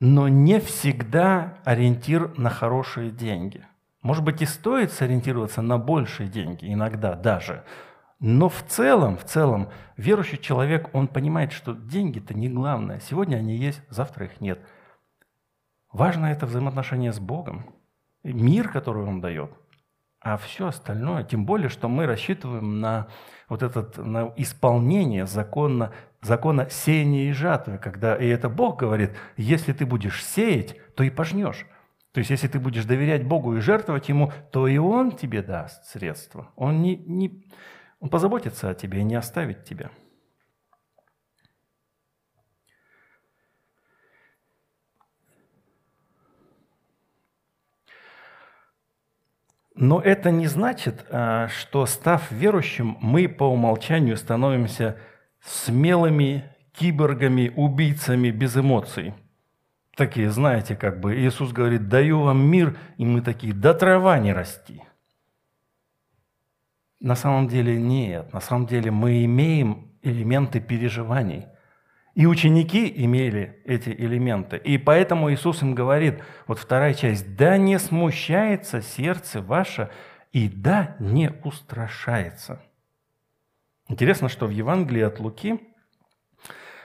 но 0.00 0.26
не 0.26 0.58
всегда 0.58 1.58
ориентир 1.64 2.36
на 2.36 2.50
хорошие 2.50 3.12
деньги. 3.12 3.64
Может 4.02 4.24
быть, 4.24 4.42
и 4.42 4.44
стоит 4.44 4.90
сориентироваться 4.90 5.62
на 5.62 5.78
большие 5.78 6.28
деньги, 6.28 6.72
иногда 6.72 7.14
даже. 7.14 7.62
Но 8.18 8.48
в 8.48 8.60
целом, 8.66 9.16
в 9.16 9.22
целом, 9.22 9.70
верующий 9.96 10.38
человек, 10.38 10.92
он 10.92 11.06
понимает, 11.06 11.52
что 11.52 11.74
деньги-то 11.74 12.34
не 12.34 12.48
главное. 12.48 12.98
Сегодня 12.98 13.36
они 13.36 13.54
есть, 13.54 13.82
завтра 13.88 14.26
их 14.26 14.40
нет. 14.40 14.58
Важно 15.92 16.26
это 16.26 16.44
взаимоотношение 16.44 17.12
с 17.12 17.20
Богом 17.20 17.66
мир, 18.24 18.68
который 18.70 19.04
он 19.04 19.20
дает, 19.20 19.50
а 20.20 20.36
все 20.36 20.68
остальное, 20.68 21.22
тем 21.22 21.44
более, 21.44 21.68
что 21.68 21.88
мы 21.88 22.06
рассчитываем 22.06 22.80
на 22.80 23.08
вот 23.48 23.62
это 23.62 24.02
на 24.02 24.32
исполнение 24.36 25.26
законно 25.26 25.92
закона 26.22 26.68
сеяния 26.70 27.28
и 27.28 27.32
жатвы, 27.32 27.78
когда 27.78 28.16
и 28.16 28.26
это 28.26 28.48
Бог 28.48 28.80
говорит, 28.80 29.10
если 29.36 29.72
ты 29.72 29.84
будешь 29.84 30.24
сеять, 30.24 30.76
то 30.94 31.04
и 31.04 31.10
пожнешь. 31.10 31.66
То 32.12 32.18
есть, 32.18 32.30
если 32.30 32.48
ты 32.48 32.60
будешь 32.60 32.84
доверять 32.84 33.26
Богу 33.26 33.56
и 33.56 33.60
жертвовать 33.60 34.08
Ему, 34.08 34.32
то 34.52 34.68
и 34.68 34.78
Он 34.78 35.10
тебе 35.10 35.42
даст 35.42 35.84
средства. 35.86 36.48
Он, 36.54 36.80
не, 36.80 36.96
не, 36.96 37.44
он 37.98 38.08
позаботится 38.08 38.70
о 38.70 38.74
тебе 38.74 39.00
и 39.00 39.04
не 39.04 39.16
оставит 39.16 39.64
тебя. 39.64 39.90
Но 49.84 50.00
это 50.00 50.30
не 50.30 50.46
значит, 50.46 51.04
а, 51.10 51.48
что 51.48 51.84
став 51.84 52.32
верующим, 52.32 52.96
мы 53.02 53.28
по 53.28 53.44
умолчанию 53.44 54.16
становимся 54.16 54.96
смелыми 55.42 56.44
киборгами, 56.72 57.52
убийцами 57.54 58.30
без 58.30 58.56
эмоций. 58.56 59.12
Такие, 59.94 60.30
знаете, 60.30 60.74
как 60.74 61.00
бы 61.00 61.14
Иисус 61.14 61.52
говорит, 61.52 61.90
даю 61.90 62.22
вам 62.22 62.46
мир, 62.46 62.78
и 62.96 63.04
мы 63.04 63.20
такие, 63.20 63.52
да 63.52 63.74
трава 63.74 64.18
не 64.18 64.32
расти. 64.32 64.82
На 66.98 67.14
самом 67.14 67.46
деле 67.46 67.78
нет. 67.78 68.32
На 68.32 68.40
самом 68.40 68.66
деле 68.66 68.90
мы 68.90 69.22
имеем 69.26 69.92
элементы 70.00 70.60
переживаний. 70.60 71.44
И 72.14 72.26
ученики 72.26 72.92
имели 73.04 73.60
эти 73.64 73.90
элементы. 73.90 74.56
И 74.56 74.78
поэтому 74.78 75.32
Иисус 75.32 75.62
им 75.62 75.74
говорит, 75.74 76.22
вот 76.46 76.60
вторая 76.60 76.94
часть, 76.94 77.36
«Да 77.36 77.56
не 77.56 77.78
смущается 77.78 78.82
сердце 78.82 79.42
ваше, 79.42 79.90
и 80.32 80.48
да 80.48 80.96
не 81.00 81.32
устрашается». 81.42 82.62
Интересно, 83.88 84.28
что 84.28 84.46
в 84.46 84.50
Евангелии 84.50 85.02
от 85.02 85.18
Луки 85.18 85.60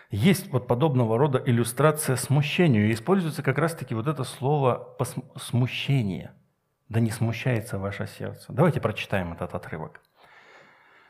есть 0.10 0.52
вот 0.52 0.68
подобного 0.68 1.20
рода 1.20 1.42
иллюстрация 1.46 2.16
смущению. 2.16 2.90
И 2.90 2.94
используется 2.94 3.44
как 3.44 3.60
раз-таки 3.60 3.94
вот 3.94 4.08
это 4.08 4.24
слово 4.24 4.98
«смущение». 5.36 6.34
«Да 6.90 7.00
не 7.00 7.12
смущается 7.12 7.78
ваше 7.78 8.08
сердце». 8.08 8.52
Давайте 8.52 8.82
прочитаем 8.82 9.32
этот 9.34 9.54
отрывок. 9.54 10.02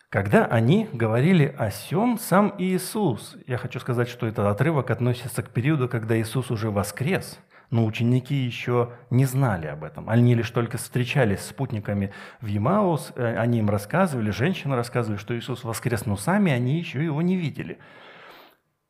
Когда 0.10 0.48
они 0.48 0.90
говорили 0.92 1.54
о 1.56 1.70
сем, 1.70 2.18
сам 2.18 2.56
Иисус, 2.58 3.38
я 3.46 3.58
хочу 3.58 3.80
сказать, 3.80 4.10
что 4.10 4.26
этот 4.26 4.48
отрывок 4.48 4.90
относится 4.90 5.44
к 5.44 5.52
периоду, 5.52 5.88
когда 5.88 6.20
Иисус 6.20 6.50
уже 6.50 6.72
воскрес, 6.72 7.40
но 7.70 7.86
ученики 7.86 8.34
еще 8.34 8.94
не 9.12 9.26
знали 9.26 9.68
об 9.68 9.84
этом. 9.84 10.10
Они 10.10 10.34
лишь 10.34 10.50
только 10.50 10.80
встречались 10.80 11.42
с 11.42 11.50
спутниками 11.50 12.12
в 12.42 12.48
Емаус, 12.48 13.14
э, 13.16 13.38
они 13.38 13.60
им 13.60 13.70
рассказывали, 13.70 14.32
женщины 14.32 14.76
рассказывали, 14.76 15.20
что 15.20 15.38
Иисус 15.38 15.64
воскрес, 15.64 16.08
но 16.08 16.18
сами 16.18 16.52
они 16.52 16.80
еще 16.80 17.06
его 17.06 17.22
не 17.22 17.38
видели. 17.38 17.78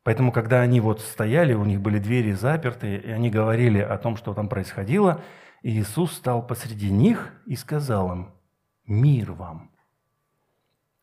Поэтому, 0.06 0.32
когда 0.32 0.62
они 0.62 0.80
вот 0.80 1.02
стояли, 1.02 1.54
у 1.54 1.66
них 1.66 1.82
были 1.82 2.00
двери 2.00 2.32
заперты, 2.32 2.96
и 2.96 3.12
они 3.12 3.30
говорили 3.30 3.80
о 3.80 3.98
том, 3.98 4.16
что 4.16 4.34
там 4.34 4.48
происходило, 4.48 5.22
Иисус 5.64 6.14
стал 6.14 6.48
посреди 6.48 6.90
них 6.90 7.34
и 7.46 7.58
сказал 7.58 8.14
им, 8.14 8.30
«Мир 8.86 9.34
вам!» 9.34 9.70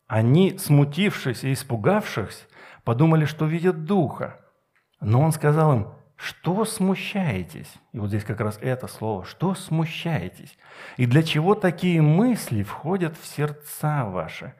Они, 0.07 0.57
смутившись 0.57 1.43
и 1.43 1.53
испугавшись, 1.53 2.47
подумали, 2.83 3.25
что 3.25 3.45
видят 3.45 3.83
Духа. 3.85 4.39
Но 5.01 5.21
Он 5.21 5.31
сказал 5.31 5.73
им, 5.73 5.87
что 6.15 6.65
смущаетесь? 6.65 7.71
И 7.91 7.99
вот 7.99 8.07
здесь 8.07 8.23
как 8.23 8.41
раз 8.41 8.57
это 8.61 8.87
слово, 8.87 9.23
что 9.25 9.53
смущаетесь? 9.53 10.57
И 10.97 11.05
для 11.05 11.21
чего 11.21 11.53
такие 11.53 12.01
мысли 12.01 12.63
входят 12.63 13.17
в 13.17 13.25
сердца 13.25 14.05
ваши? 14.05 14.55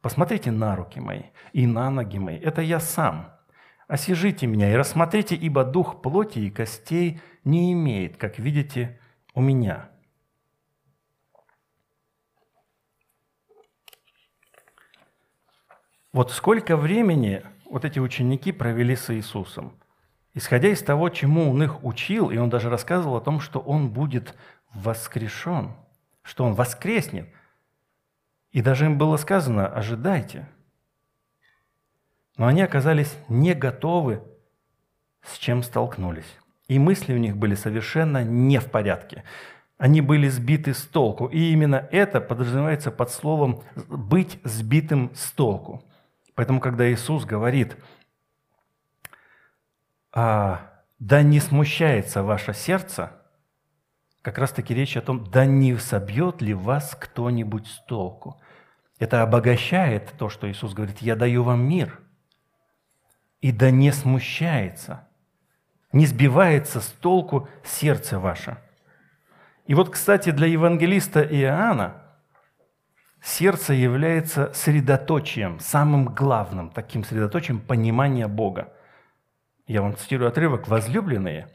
Посмотрите 0.00 0.50
на 0.50 0.76
руки 0.76 1.00
мои 1.00 1.22
и 1.52 1.66
на 1.66 1.90
ноги 1.90 2.18
мои. 2.18 2.36
Это 2.36 2.62
я 2.62 2.78
сам. 2.78 3.32
Осижите 3.88 4.46
меня 4.46 4.72
и 4.72 4.76
рассмотрите, 4.76 5.34
ибо 5.34 5.64
дух 5.64 6.02
плоти 6.02 6.38
и 6.40 6.50
костей 6.50 7.20
не 7.44 7.72
имеет, 7.72 8.16
как 8.16 8.38
видите, 8.38 9.00
у 9.34 9.40
меня. 9.40 9.91
Вот 16.12 16.30
сколько 16.30 16.76
времени 16.76 17.42
вот 17.64 17.86
эти 17.86 17.98
ученики 17.98 18.52
провели 18.52 18.96
с 18.96 19.08
Иисусом, 19.14 19.72
исходя 20.34 20.68
из 20.68 20.82
того, 20.82 21.08
чему 21.08 21.50
он 21.50 21.62
их 21.62 21.82
учил, 21.84 22.30
и 22.30 22.36
он 22.36 22.50
даже 22.50 22.68
рассказывал 22.68 23.16
о 23.16 23.22
том, 23.22 23.40
что 23.40 23.60
он 23.60 23.88
будет 23.88 24.34
воскрешен, 24.74 25.72
что 26.22 26.44
он 26.44 26.52
воскреснет. 26.52 27.28
И 28.50 28.60
даже 28.60 28.84
им 28.84 28.98
было 28.98 29.16
сказано, 29.16 29.66
ожидайте. 29.66 30.46
Но 32.36 32.46
они 32.46 32.60
оказались 32.60 33.16
не 33.28 33.54
готовы, 33.54 34.22
с 35.22 35.38
чем 35.38 35.62
столкнулись. 35.62 36.38
И 36.68 36.78
мысли 36.78 37.14
у 37.14 37.18
них 37.18 37.38
были 37.38 37.54
совершенно 37.54 38.22
не 38.22 38.60
в 38.60 38.70
порядке. 38.70 39.24
Они 39.78 40.02
были 40.02 40.28
сбиты 40.28 40.74
с 40.74 40.82
толку. 40.82 41.26
И 41.26 41.52
именно 41.52 41.88
это 41.90 42.20
подразумевается 42.20 42.90
под 42.90 43.10
словом 43.10 43.62
«быть 43.88 44.38
сбитым 44.44 45.10
с 45.14 45.32
толку». 45.32 45.71
Поэтому, 46.34 46.60
когда 46.60 46.90
Иисус 46.90 47.24
говорит, 47.24 47.76
а, 50.12 50.82
да 50.98 51.22
не 51.22 51.40
смущается 51.40 52.22
ваше 52.22 52.54
сердце, 52.54 53.12
как 54.22 54.38
раз-таки 54.38 54.74
речь 54.74 54.96
о 54.96 55.02
том, 55.02 55.24
да 55.24 55.44
не 55.44 55.76
собьет 55.76 56.40
ли 56.40 56.54
вас 56.54 56.96
кто-нибудь 56.98 57.66
с 57.66 57.84
толку. 57.84 58.40
Это 58.98 59.22
обогащает 59.22 60.14
то, 60.16 60.28
что 60.28 60.50
Иисус 60.50 60.74
говорит, 60.74 60.98
я 60.98 61.16
даю 61.16 61.42
вам 61.42 61.66
мир. 61.68 62.00
И 63.40 63.50
да 63.50 63.70
не 63.70 63.90
смущается, 63.90 65.08
не 65.92 66.06
сбивается 66.06 66.80
с 66.80 66.86
толку 66.86 67.48
сердце 67.64 68.20
ваше. 68.20 68.58
И 69.66 69.74
вот, 69.74 69.90
кстати, 69.90 70.30
для 70.30 70.46
евангелиста 70.46 71.22
Иоанна– 71.22 71.98
Сердце 73.22 73.72
является 73.74 74.52
средоточием, 74.52 75.60
самым 75.60 76.06
главным 76.06 76.70
таким 76.70 77.04
средоточием 77.04 77.60
понимания 77.60 78.26
Бога. 78.26 78.72
Я 79.68 79.82
вам 79.82 79.96
цитирую 79.96 80.28
отрывок 80.28 80.66
«Возлюбленные, 80.66 81.46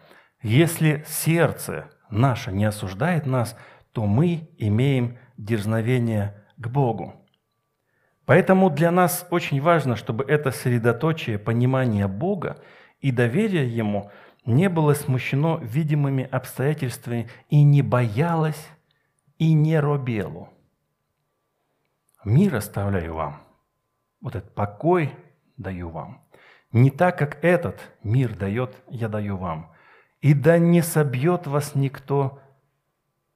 если 0.42 1.04
сердце 1.06 1.90
наше 2.10 2.54
не 2.54 2.64
осуждает 2.64 3.26
нас, 3.26 3.58
то 3.92 4.06
мы 4.06 4.50
имеем 4.58 5.18
дерзновение 5.36 6.42
к 6.56 6.70
Богу». 6.70 7.16
Поэтому 8.26 8.70
для 8.70 8.90
нас 8.90 9.28
очень 9.30 9.62
важно, 9.62 9.98
чтобы 9.98 10.24
это 10.24 10.52
средоточие 10.52 11.38
понимания 11.38 12.08
Бога 12.08 12.64
и 13.02 13.12
доверия 13.12 13.68
Ему 13.68 14.10
не 14.46 14.70
было 14.70 14.94
смущено 14.94 15.58
видимыми 15.58 16.30
обстоятельствами 16.32 17.30
и 17.50 17.62
не 17.64 17.82
боялось 17.82 18.70
и 19.38 19.52
не 19.52 19.78
робело– 19.82 20.50
Мир 22.26 22.56
оставляю 22.56 23.14
вам. 23.14 23.44
Вот 24.22 24.36
этот 24.36 24.54
покой 24.56 25.16
даю 25.58 25.90
вам. 25.90 26.28
Не 26.72 26.92
так, 26.92 27.18
как 27.18 27.44
этот 27.44 27.80
мир 28.04 28.36
дает, 28.36 28.76
я 28.90 29.08
даю 29.08 29.38
вам. 29.38 29.72
И 30.22 30.34
да 30.34 30.58
не 30.58 30.82
собьет 30.82 31.48
вас 31.48 31.76
никто 31.76 32.42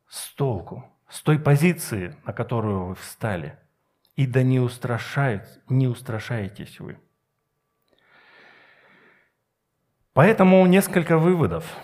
с 0.08 0.34
толку, 0.34 0.84
с 1.08 1.22
той 1.22 1.39
позиции, 1.39 2.15
на 2.26 2.34
которую 2.34 2.86
вы 2.88 2.96
встали. 2.96 3.58
И 4.15 4.26
да 4.26 4.44
не, 4.44 4.60
устрашает, 4.60 5.62
не 5.70 5.88
устрашаетесь 5.88 6.80
вы. 6.80 6.98
Поэтому 10.13 10.65
несколько 10.65 11.17
выводов. 11.17 11.78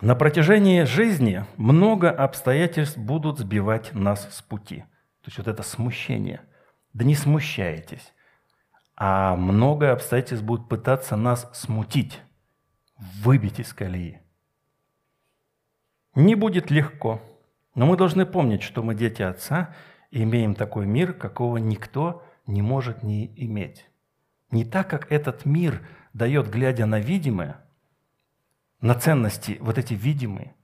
На 0.00 0.14
протяжении 0.14 0.84
жизни 0.84 1.44
много 1.56 2.10
обстоятельств 2.10 2.96
будут 2.96 3.38
сбивать 3.38 3.92
нас 3.92 4.32
с 4.34 4.42
пути– 4.42 4.84
то 5.22 5.28
есть 5.28 5.38
вот 5.38 5.48
это 5.48 5.62
смущение. 5.62 6.40
Да 6.92 7.04
не 7.04 7.14
смущайтесь. 7.14 8.12
А 8.96 9.36
много 9.36 9.92
обстоятельств 9.92 10.44
будут 10.44 10.68
пытаться 10.68 11.16
нас 11.16 11.48
смутить, 11.52 12.20
выбить 12.96 13.60
из 13.60 13.72
колеи. 13.72 14.20
Не 16.14 16.34
будет 16.34 16.70
легко, 16.70 17.22
но 17.74 17.86
мы 17.86 17.96
должны 17.96 18.26
помнить, 18.26 18.62
что 18.62 18.82
мы 18.82 18.94
дети 18.94 19.22
Отца 19.22 19.74
и 20.10 20.22
имеем 20.22 20.54
такой 20.54 20.86
мир, 20.86 21.12
какого 21.12 21.58
никто 21.58 22.24
не 22.46 22.62
может 22.62 23.02
не 23.02 23.32
иметь. 23.44 23.88
Не 24.50 24.64
так, 24.64 24.90
как 24.90 25.12
этот 25.12 25.44
мир 25.44 25.86
дает, 26.12 26.50
глядя 26.50 26.86
на 26.86 26.98
видимое, 26.98 27.64
на 28.80 28.94
ценности, 28.94 29.58
вот 29.60 29.78
эти 29.78 29.94
видимые. 29.94 30.56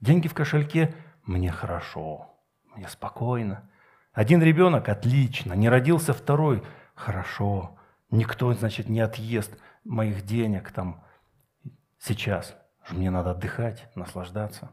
Деньги 0.00 0.28
в 0.28 0.34
кошельке– 0.34 0.94
мне 1.24 1.50
хорошо, 1.50 2.30
мне 2.74 2.86
спокойно– 2.88 3.68
один 4.16 4.42
ребенок– 4.42 4.88
отлично, 4.90 5.52
не 5.52 5.68
родился 5.68 6.14
второй– 6.14 6.64
хорошо. 6.94 7.78
Никто, 8.10 8.50
значит, 8.54 8.88
не 8.88 9.00
отъест 9.00 9.54
моих 9.84 10.24
денег 10.24 10.72
там 10.72 11.04
сейчас. 11.98 12.56
Мне 12.88 13.10
надо 13.10 13.32
отдыхать, 13.32 13.90
наслаждаться. 13.94 14.72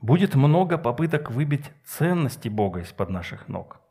Будет 0.00 0.34
много 0.34 0.78
попыток 0.78 1.30
выбить 1.30 1.70
ценности 1.84 2.48
Бога 2.48 2.80
из-под 2.80 3.10
наших 3.10 3.48
ног. 3.48 3.82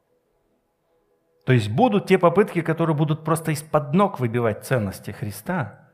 То 1.46 1.54
есть 1.54 1.70
будут 1.70 2.08
те 2.08 2.18
попытки, 2.18 2.62
которые 2.62 2.96
будут 2.96 3.24
просто 3.24 3.52
из-под 3.52 3.94
ног 3.94 4.20
выбивать 4.20 4.66
ценности 4.66 5.12
Христа, 5.12 5.92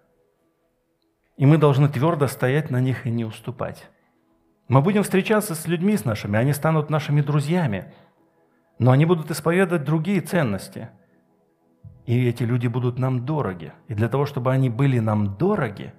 и 1.35 1.45
мы 1.45 1.57
должны 1.57 1.89
твердо 1.89 2.27
стоять 2.27 2.69
на 2.69 2.79
них 2.79 3.05
и 3.05 3.09
не 3.09 3.25
уступать. 3.25 3.89
Мы 4.71 4.81
будем 4.81 5.03
встречаться 5.03 5.53
с 5.53 5.67
людьми 5.67 5.97
с 5.97 6.05
нашими, 6.05 6.39
они 6.39 6.53
станут 6.53 6.89
нашими 6.89 7.19
друзьями, 7.19 7.93
но 8.79 8.91
они 8.91 9.05
будут 9.05 9.29
исповедовать 9.29 9.83
другие 9.83 10.21
ценности. 10.21 10.87
И 12.05 12.29
эти 12.29 12.43
люди 12.43 12.67
будут 12.67 12.97
нам 12.97 13.25
дороги. 13.25 13.73
И 13.89 13.95
для 13.95 14.07
того, 14.07 14.25
чтобы 14.25 14.49
они 14.53 14.69
были 14.69 14.99
нам 14.99 15.35
дороги, 15.35 15.93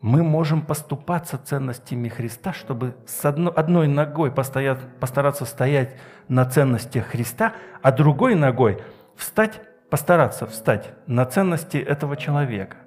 мы 0.00 0.24
можем 0.24 0.62
поступаться 0.62 1.38
ценностями 1.38 2.08
Христа, 2.08 2.52
чтобы 2.52 2.96
с 3.06 3.24
одно, 3.24 3.52
одной 3.54 3.86
ногой 3.86 4.32
постараться 4.32 5.44
стоять 5.44 5.96
на 6.26 6.44
ценностях 6.44 7.06
Христа, 7.06 7.52
а 7.82 7.92
другой 7.92 8.34
ногой 8.34 8.82
встать, 9.14 9.60
постараться 9.90 10.46
встать 10.46 10.92
на 11.06 11.24
ценности 11.24 11.76
этого 11.76 12.16
человека 12.16 12.78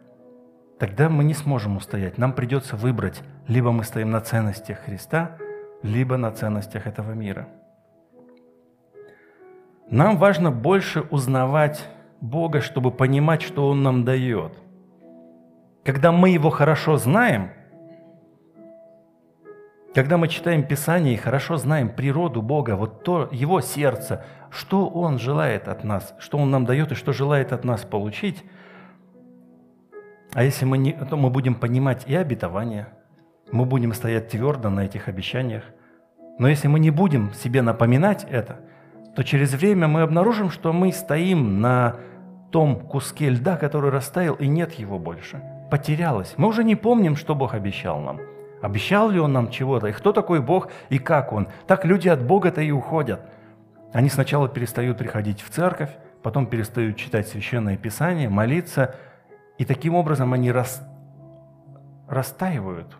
тогда 0.79 1.09
мы 1.09 1.23
не 1.23 1.33
сможем 1.33 1.77
устоять. 1.77 2.17
Нам 2.17 2.33
придется 2.33 2.75
выбрать, 2.75 3.21
либо 3.47 3.71
мы 3.71 3.83
стоим 3.83 4.11
на 4.11 4.21
ценностях 4.21 4.79
Христа, 4.79 5.37
либо 5.83 6.17
на 6.17 6.31
ценностях 6.31 6.87
этого 6.87 7.11
мира. 7.11 7.47
Нам 9.89 10.17
важно 10.17 10.51
больше 10.51 11.01
узнавать 11.01 11.85
Бога, 12.21 12.61
чтобы 12.61 12.91
понимать, 12.91 13.41
что 13.41 13.67
Он 13.67 13.83
нам 13.83 14.05
дает. 14.05 14.53
Когда 15.83 16.11
мы 16.11 16.29
Его 16.29 16.49
хорошо 16.49 16.97
знаем, 16.97 17.51
когда 19.93 20.17
мы 20.17 20.27
читаем 20.27 20.63
Писание 20.63 21.15
и 21.15 21.17
хорошо 21.17 21.57
знаем 21.57 21.89
природу 21.89 22.41
Бога, 22.41 22.75
вот 22.75 23.03
то 23.03 23.27
Его 23.31 23.59
сердце, 23.59 24.23
что 24.51 24.87
Он 24.87 25.17
желает 25.17 25.67
от 25.67 25.83
нас, 25.83 26.13
что 26.19 26.37
Он 26.37 26.51
нам 26.51 26.65
дает 26.65 26.91
и 26.91 26.95
что 26.95 27.11
желает 27.11 27.51
от 27.51 27.65
нас 27.65 27.81
получить– 27.81 28.43
а 30.33 30.43
если 30.43 30.65
мы 30.65 30.77
не, 30.77 30.93
то 30.93 31.17
мы 31.17 31.29
будем 31.29 31.55
понимать 31.55 32.03
и 32.07 32.15
обетования, 32.15 32.89
мы 33.51 33.65
будем 33.65 33.93
стоять 33.93 34.29
твердо 34.29 34.69
на 34.69 34.81
этих 34.81 35.07
обещаниях. 35.07 35.63
Но 36.37 36.47
если 36.47 36.67
мы 36.67 36.79
не 36.79 36.91
будем 36.91 37.33
себе 37.33 37.61
напоминать 37.61 38.25
это, 38.29 38.59
то 39.15 39.23
через 39.23 39.53
время 39.53 39.87
мы 39.87 40.01
обнаружим, 40.01 40.51
что 40.51 40.71
мы 40.71 40.91
стоим 40.91 41.61
на 41.61 41.95
том 42.51 42.79
куске 42.79 43.29
льда, 43.29 43.57
который 43.57 43.89
растаял, 43.89 44.35
и 44.35 44.47
нет 44.47 44.73
его 44.73 44.99
больше. 44.99 45.41
Потерялось. 45.71 46.35
Мы 46.37 46.47
уже 46.47 46.63
не 46.63 46.75
помним, 46.75 47.15
что 47.15 47.35
Бог 47.35 47.53
обещал 47.53 47.99
нам. 47.99 48.19
Обещал 48.61 49.09
ли 49.09 49.19
Он 49.19 49.33
нам 49.33 49.49
чего-то, 49.49 49.87
и 49.87 49.91
кто 49.91 50.13
такой 50.13 50.41
Бог, 50.41 50.69
и 50.89 50.99
как 50.99 51.33
Он. 51.33 51.47
Так 51.65 51.85
люди 51.85 52.07
от 52.07 52.23
Бога-то 52.23 52.61
и 52.61 52.71
уходят. 52.71 53.21
Они 53.93 54.09
сначала 54.09 54.47
перестают 54.47 54.97
приходить 54.99 55.41
в 55.41 55.49
церковь, 55.49 55.89
потом 56.21 56.45
перестают 56.45 56.97
читать 56.97 57.27
Священное 57.27 57.77
Писание, 57.77 58.29
молиться– 58.29 58.95
и 59.59 59.65
таким 59.65 59.93
образом 59.93 60.33
они 60.33 60.51
рас... 60.51 60.81
растаивают. 62.07 62.97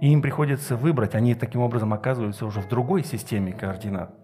И 0.00 0.08
им 0.10 0.22
приходится 0.22 0.76
выбрать, 0.76 1.16
они 1.16 1.34
таким 1.34 1.60
образом 1.60 1.92
оказываются 1.92 2.46
уже 2.46 2.60
в 2.60 2.68
другой 2.68 3.02
системе 3.02 3.52
координат. 3.52 4.14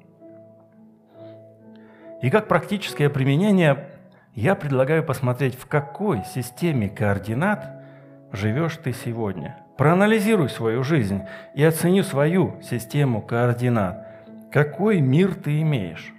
И 2.23 2.31
как 2.31 2.46
практическое 2.46 3.11
применение 3.11 3.88
я 4.35 4.55
предлагаю 4.55 5.05
посмотреть, 5.05 5.57
в 5.57 5.66
какой 5.66 6.23
системе 6.25 6.88
координат 6.88 7.83
живешь 8.31 8.77
ты 8.77 8.92
сегодня. 8.92 9.59
Проанализируй 9.77 10.49
свою 10.49 10.85
жизнь 10.85 11.23
и 11.55 11.64
оцени 11.64 12.03
свою 12.03 12.62
систему 12.62 13.20
координат. 13.20 14.07
Какой 14.53 15.01
мир 15.01 15.35
ты 15.35 15.61
имеешь, 15.62 16.12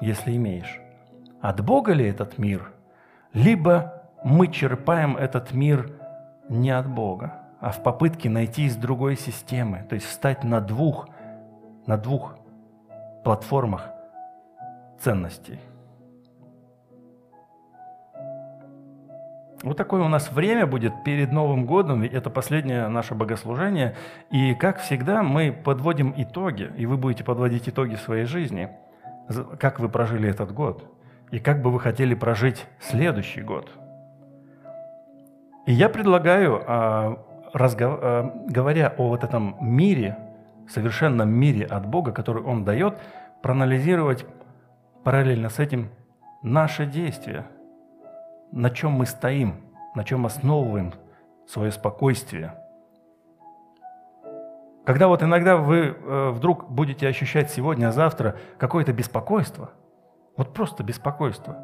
если 0.00 0.34
имеешь? 0.34 0.80
От 1.40 1.64
Бога 1.64 1.92
ли 1.92 2.04
этот 2.08 2.38
мир? 2.38 2.72
Либо 3.32 4.01
мы 4.24 4.48
черпаем 4.48 5.16
этот 5.16 5.52
мир 5.52 5.90
не 6.48 6.70
от 6.70 6.88
Бога, 6.88 7.34
а 7.60 7.70
в 7.70 7.82
попытке 7.82 8.28
найти 8.28 8.64
из 8.64 8.76
другой 8.76 9.16
системы, 9.16 9.84
то 9.88 9.94
есть 9.94 10.06
встать 10.06 10.44
на 10.44 10.60
двух, 10.60 11.08
на 11.86 11.96
двух 11.96 12.36
платформах 13.24 13.88
ценностей. 15.00 15.58
Вот 19.62 19.76
такое 19.76 20.02
у 20.02 20.08
нас 20.08 20.32
время 20.32 20.66
будет 20.66 21.04
перед 21.04 21.30
Новым 21.30 21.66
годом, 21.66 22.00
ведь 22.00 22.12
это 22.12 22.30
последнее 22.30 22.88
наше 22.88 23.14
богослужение. 23.14 23.94
И, 24.32 24.54
как 24.54 24.80
всегда, 24.80 25.22
мы 25.22 25.52
подводим 25.52 26.12
итоги, 26.16 26.68
и 26.76 26.84
вы 26.84 26.96
будете 26.96 27.22
подводить 27.22 27.68
итоги 27.68 27.94
своей 27.94 28.24
жизни, 28.24 28.70
как 29.60 29.78
вы 29.78 29.88
прожили 29.88 30.28
этот 30.28 30.52
год, 30.52 30.84
и 31.30 31.38
как 31.38 31.62
бы 31.62 31.70
вы 31.70 31.78
хотели 31.78 32.14
прожить 32.14 32.66
следующий 32.80 33.40
год– 33.40 33.70
и 35.64 35.72
я 35.72 35.88
предлагаю, 35.88 36.62
а, 36.66 37.18
а, 37.54 38.44
говоря 38.48 38.94
о 38.96 39.08
вот 39.08 39.22
этом 39.22 39.56
мире, 39.60 40.18
совершенном 40.68 41.30
мире 41.30 41.64
от 41.66 41.86
Бога, 41.86 42.12
который 42.12 42.42
Он 42.42 42.64
дает, 42.64 42.98
проанализировать 43.42 44.26
параллельно 45.04 45.48
с 45.50 45.58
этим 45.58 45.90
наши 46.42 46.86
действия, 46.86 47.46
на 48.50 48.70
чем 48.70 48.92
мы 48.92 49.06
стоим, 49.06 49.56
на 49.94 50.04
чем 50.04 50.26
основываем 50.26 50.92
свое 51.46 51.70
спокойствие. 51.70 52.54
Когда 54.84 55.06
вот 55.06 55.22
иногда 55.22 55.56
вы 55.56 55.94
э, 55.96 56.30
вдруг 56.30 56.68
будете 56.68 57.06
ощущать 57.06 57.50
сегодня, 57.50 57.92
завтра 57.92 58.36
какое-то 58.58 58.92
беспокойство, 58.92 59.70
вот 60.36 60.52
просто 60.54 60.82
беспокойство, 60.82 61.56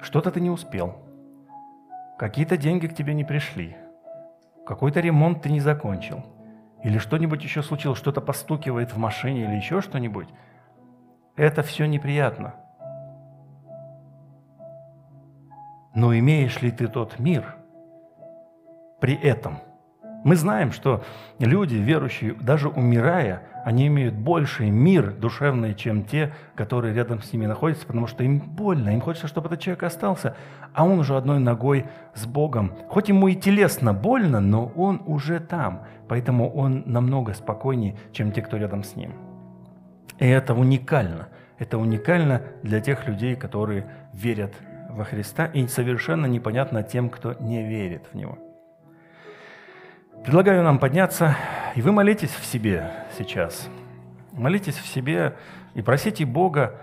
что-то 0.00 0.30
ты 0.30 0.40
не 0.40 0.48
успел– 0.48 0.96
Какие-то 2.18 2.56
деньги 2.56 2.86
к 2.86 2.94
тебе 2.94 3.14
не 3.14 3.24
пришли. 3.24 3.76
Какой-то 4.66 5.00
ремонт 5.00 5.42
ты 5.42 5.50
не 5.50 5.60
закончил. 5.60 6.24
Или 6.82 6.98
что-нибудь 6.98 7.42
еще 7.42 7.62
случилось, 7.62 7.98
что-то 7.98 8.20
постукивает 8.20 8.92
в 8.92 8.98
машине 8.98 9.44
или 9.44 9.56
еще 9.56 9.80
что-нибудь. 9.80 10.28
Это 11.36 11.62
все 11.62 11.86
неприятно. 11.86 12.54
Но 15.94 16.16
имеешь 16.16 16.60
ли 16.60 16.70
ты 16.70 16.88
тот 16.88 17.18
мир 17.18 17.56
при 19.00 19.14
этом– 19.14 19.58
мы 20.24 20.36
знаем, 20.36 20.72
что 20.72 21.04
люди, 21.38 21.76
верующие, 21.76 22.34
даже 22.34 22.68
умирая, 22.68 23.42
они 23.64 23.86
имеют 23.86 24.14
больший 24.14 24.70
мир 24.70 25.12
душевный, 25.12 25.74
чем 25.74 26.04
те, 26.04 26.32
которые 26.54 26.94
рядом 26.94 27.22
с 27.22 27.32
ними 27.32 27.44
находятся, 27.44 27.86
потому 27.86 28.06
что 28.06 28.24
им 28.24 28.38
больно, 28.40 28.88
им 28.90 29.02
хочется, 29.02 29.28
чтобы 29.28 29.48
этот 29.48 29.60
человек 29.60 29.82
остался, 29.82 30.34
а 30.72 30.84
он 30.84 30.98
уже 30.98 31.16
одной 31.16 31.38
ногой 31.40 31.84
с 32.14 32.24
Богом. 32.26 32.72
Хоть 32.88 33.10
ему 33.10 33.28
и 33.28 33.34
телесно 33.34 33.92
больно, 33.92 34.40
но 34.40 34.72
он 34.74 35.02
уже 35.06 35.40
там, 35.40 35.82
поэтому 36.08 36.50
он 36.50 36.82
намного 36.86 37.34
спокойнее, 37.34 37.96
чем 38.12 38.32
те, 38.32 38.40
кто 38.40 38.56
рядом 38.56 38.82
с 38.82 38.96
ним. 38.96 39.12
И 40.18 40.26
это 40.26 40.54
уникально. 40.54 41.28
Это 41.58 41.78
уникально 41.78 42.42
для 42.62 42.80
тех 42.80 43.06
людей, 43.06 43.36
которые 43.36 43.86
верят 44.12 44.54
во 44.88 45.04
Христа, 45.04 45.46
и 45.46 45.66
совершенно 45.66 46.26
непонятно 46.26 46.82
тем, 46.82 47.10
кто 47.10 47.34
не 47.34 47.66
верит 47.66 48.04
в 48.12 48.16
Него. 48.16 48.38
Предлагаю 50.24 50.62
нам 50.62 50.78
подняться, 50.78 51.36
и 51.74 51.82
вы 51.82 51.92
молитесь 51.92 52.30
в 52.30 52.46
себе 52.46 52.90
сейчас. 53.18 53.68
Молитесь 54.32 54.78
в 54.78 54.86
себе 54.86 55.36
и 55.74 55.82
просите 55.82 56.24
Бога 56.24 56.80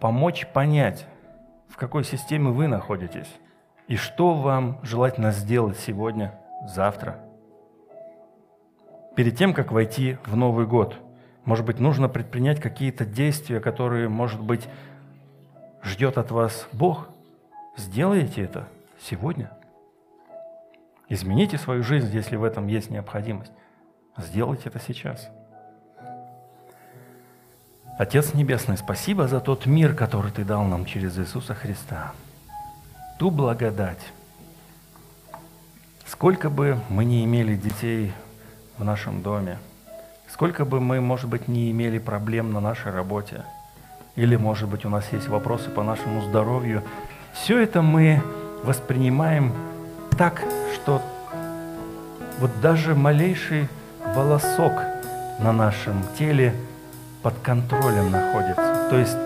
помочь 0.00 0.46
понять, 0.52 1.06
в 1.70 1.76
какой 1.76 2.04
системе 2.04 2.50
вы 2.50 2.68
находитесь, 2.68 3.34
и 3.88 3.96
что 3.96 4.34
вам 4.34 4.80
желательно 4.82 5.30
сделать 5.30 5.78
сегодня, 5.78 6.38
завтра. 6.68 7.20
Перед 9.16 9.38
тем, 9.38 9.54
как 9.54 9.72
войти 9.72 10.18
в 10.26 10.36
Новый 10.36 10.66
год, 10.66 10.94
может 11.46 11.64
быть, 11.64 11.80
нужно 11.80 12.10
предпринять 12.10 12.60
какие-то 12.60 13.06
действия, 13.06 13.60
которые, 13.60 14.10
может 14.10 14.42
быть, 14.42 14.68
ждет 15.82 16.18
от 16.18 16.30
вас 16.30 16.68
Бог. 16.74 17.08
Сделайте 17.78 18.42
это 18.42 18.68
сегодня– 19.00 19.52
Измените 21.08 21.56
свою 21.56 21.82
жизнь, 21.82 22.10
если 22.12 22.36
в 22.36 22.44
этом 22.44 22.66
есть 22.66 22.90
необходимость. 22.90 23.52
Сделайте 24.16 24.64
это 24.66 24.80
сейчас. 24.80 25.28
Отец 27.98 28.34
Небесный, 28.34 28.76
спасибо 28.76 29.28
за 29.28 29.40
тот 29.40 29.66
мир, 29.66 29.94
который 29.94 30.30
Ты 30.30 30.44
дал 30.44 30.64
нам 30.64 30.84
через 30.84 31.18
Иисуса 31.18 31.54
Христа. 31.54 32.12
Ту 33.18 33.30
благодать. 33.30 34.00
Сколько 36.06 36.50
бы 36.50 36.78
мы 36.88 37.04
не 37.04 37.24
имели 37.24 37.56
детей 37.56 38.12
в 38.78 38.84
нашем 38.84 39.22
доме, 39.22 39.58
сколько 40.28 40.64
бы 40.64 40.80
мы, 40.80 41.00
может 41.00 41.28
быть, 41.28 41.48
не 41.48 41.70
имели 41.70 41.98
проблем 41.98 42.52
на 42.52 42.60
нашей 42.60 42.92
работе, 42.92 43.44
или, 44.14 44.36
может 44.36 44.68
быть, 44.68 44.84
у 44.84 44.88
нас 44.88 45.12
есть 45.12 45.28
вопросы 45.28 45.70
по 45.70 45.82
нашему 45.82 46.22
здоровью, 46.22 46.82
все 47.32 47.58
это 47.58 47.82
мы 47.82 48.22
воспринимаем 48.62 49.52
так, 50.16 50.42
что 50.74 51.02
вот 52.40 52.50
даже 52.60 52.94
малейший 52.94 53.68
волосок 54.14 54.72
на 55.38 55.52
нашем 55.52 56.02
теле 56.18 56.54
под 57.22 57.34
контролем 57.42 58.10
находится. 58.10 58.88
То 58.90 58.96
есть 58.96 59.16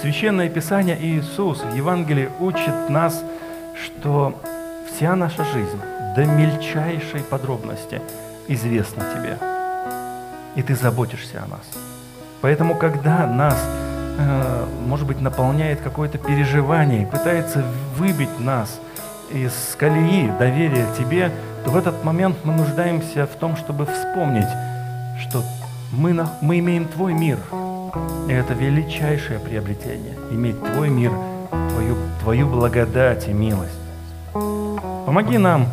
Священное 0.00 0.48
Писание 0.48 0.98
Иисус 1.00 1.62
в 1.62 1.74
Евангелии 1.74 2.28
учит 2.40 2.90
нас, 2.90 3.22
что 3.82 4.38
вся 4.88 5.16
наша 5.16 5.44
жизнь 5.44 5.80
до 6.14 6.26
мельчайшей 6.26 7.20
подробности 7.20 8.02
известна 8.48 9.04
тебе. 9.14 9.38
И 10.56 10.62
ты 10.62 10.74
заботишься 10.74 11.42
о 11.42 11.48
нас. 11.48 11.62
Поэтому, 12.40 12.74
когда 12.74 13.26
нас, 13.26 13.58
э, 14.18 14.66
может 14.86 15.06
быть, 15.06 15.20
наполняет 15.20 15.80
какое-то 15.80 16.18
переживание, 16.18 17.06
пытается 17.06 17.64
выбить 17.96 18.38
нас 18.38 18.78
из 19.30 19.52
колеи 19.78 20.30
доверия 20.38 20.86
тебе, 20.98 21.30
то 21.64 21.70
в 21.70 21.76
этот 21.76 22.04
момент 22.04 22.36
мы 22.44 22.54
нуждаемся 22.54 23.26
в 23.26 23.36
том, 23.36 23.56
чтобы 23.56 23.86
вспомнить, 23.86 24.48
что 25.20 25.42
мы, 25.92 26.12
на, 26.12 26.30
мы 26.40 26.58
имеем 26.58 26.86
Твой 26.86 27.14
мир. 27.14 27.38
И 28.28 28.32
это 28.32 28.54
величайшее 28.54 29.38
приобретение– 29.38 30.16
иметь 30.30 30.62
Твой 30.62 30.88
мир, 30.88 31.12
Твою, 31.70 31.96
твою 32.20 32.48
благодать 32.48 33.28
и 33.28 33.32
милость. 33.32 33.78
Помоги 35.06 35.38
нам, 35.38 35.66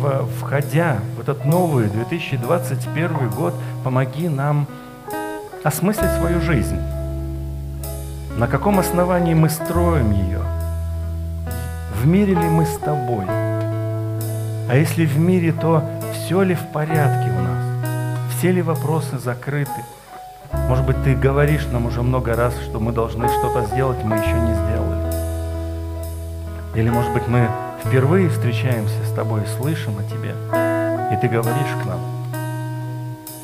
в, 0.00 0.28
входя 0.40 0.98
в 1.16 1.20
этот 1.20 1.44
новый 1.44 1.88
2021 1.88 3.30
год, 3.30 3.54
помоги 3.84 4.28
нам 4.28 4.66
осмыслить 5.64 6.10
свою 6.18 6.40
жизнь. 6.40 6.78
На 8.36 8.46
каком 8.46 8.78
основании 8.78 9.34
мы 9.34 9.48
строим 9.50 10.12
ее? 10.12 10.59
В 12.00 12.06
мире 12.06 12.32
ли 12.32 12.48
мы 12.48 12.64
с 12.64 12.78
тобой? 12.78 13.26
А 13.28 14.70
если 14.74 15.04
в 15.04 15.18
мире, 15.18 15.52
то 15.52 15.84
все 16.14 16.40
ли 16.40 16.54
в 16.54 16.66
порядке 16.72 17.30
у 17.30 17.42
нас? 17.42 17.62
Все 18.38 18.52
ли 18.52 18.62
вопросы 18.62 19.18
закрыты? 19.18 19.84
Может 20.66 20.86
быть, 20.86 20.96
ты 21.04 21.14
говоришь 21.14 21.66
нам 21.70 21.84
уже 21.84 22.00
много 22.00 22.34
раз, 22.34 22.54
что 22.58 22.80
мы 22.80 22.92
должны 22.92 23.28
что-то 23.28 23.66
сделать, 23.66 24.02
мы 24.02 24.16
еще 24.16 24.32
не 24.32 24.54
сделали. 24.54 25.12
Или, 26.74 26.88
может 26.88 27.12
быть, 27.12 27.28
мы 27.28 27.50
впервые 27.84 28.30
встречаемся 28.30 29.04
с 29.04 29.12
тобой 29.12 29.42
и 29.42 29.60
слышим 29.60 29.92
о 29.98 30.02
тебе, 30.04 30.34
и 31.12 31.20
ты 31.20 31.28
говоришь 31.28 31.82
к 31.82 31.86
нам, 31.86 32.00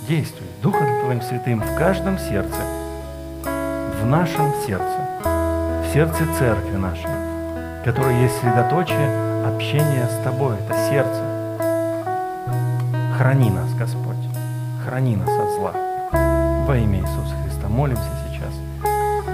действуй 0.09 0.47
Духом 0.63 1.03
Твоим 1.05 1.21
Святым 1.21 1.61
в 1.61 1.77
каждом 1.77 2.19
сердце, 2.19 2.63
в 4.01 4.07
нашем 4.07 4.51
сердце, 4.67 4.97
в 5.23 5.93
сердце 5.93 6.23
церкви 6.39 6.77
нашей, 6.77 7.16
которая 7.87 8.21
есть 8.21 8.41
средоточие 8.41 9.47
общения 9.47 10.09
с 10.09 10.25
Тобой, 10.25 10.57
это 10.57 10.77
сердце. 10.91 11.23
Храни 13.17 13.49
нас, 13.49 13.73
Господь, 13.75 14.17
храни 14.85 15.15
нас 15.15 15.29
от 15.29 15.55
зла. 15.55 15.73
Во 16.67 16.77
имя 16.77 16.99
Иисуса 16.99 17.37
Христа 17.45 17.69
молимся 17.69 18.03
сейчас. 18.27 18.53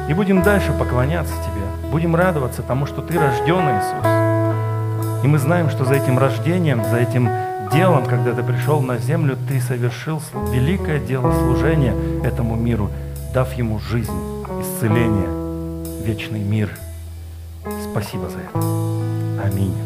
И 0.07 0.13
будем 0.13 0.43
дальше 0.43 0.71
поклоняться 0.79 1.33
Тебе, 1.33 1.91
будем 1.91 2.15
радоваться 2.15 2.61
тому, 2.61 2.85
что 2.85 3.01
Ты 3.01 3.19
рожден, 3.19 3.63
Иисус. 3.71 5.25
И 5.25 5.29
мы 5.29 5.39
знаем, 5.39 5.71
что 5.71 5.87
за 5.87 5.95
этим 5.95 6.19
рождением, 6.19 6.85
за 6.85 6.99
этим 6.99 7.31
делом, 7.73 8.05
когда 8.05 8.35
ты 8.35 8.43
пришел 8.43 8.83
на 8.83 8.99
землю, 8.99 9.39
ты 9.49 9.63
совершил 9.63 10.21
великое 10.53 11.01
дело 11.01 11.33
служения 11.33 11.95
этому 12.23 12.57
миру, 12.57 12.91
дав 13.33 13.51
ему 13.55 13.79
жизнь, 13.79 14.13
исцеление, 14.61 16.05
вечный 16.05 16.41
мир. 16.41 16.69
Спасибо 17.93 18.27
за 18.31 18.39
это. 18.39 18.59
Аминь. 19.45 19.77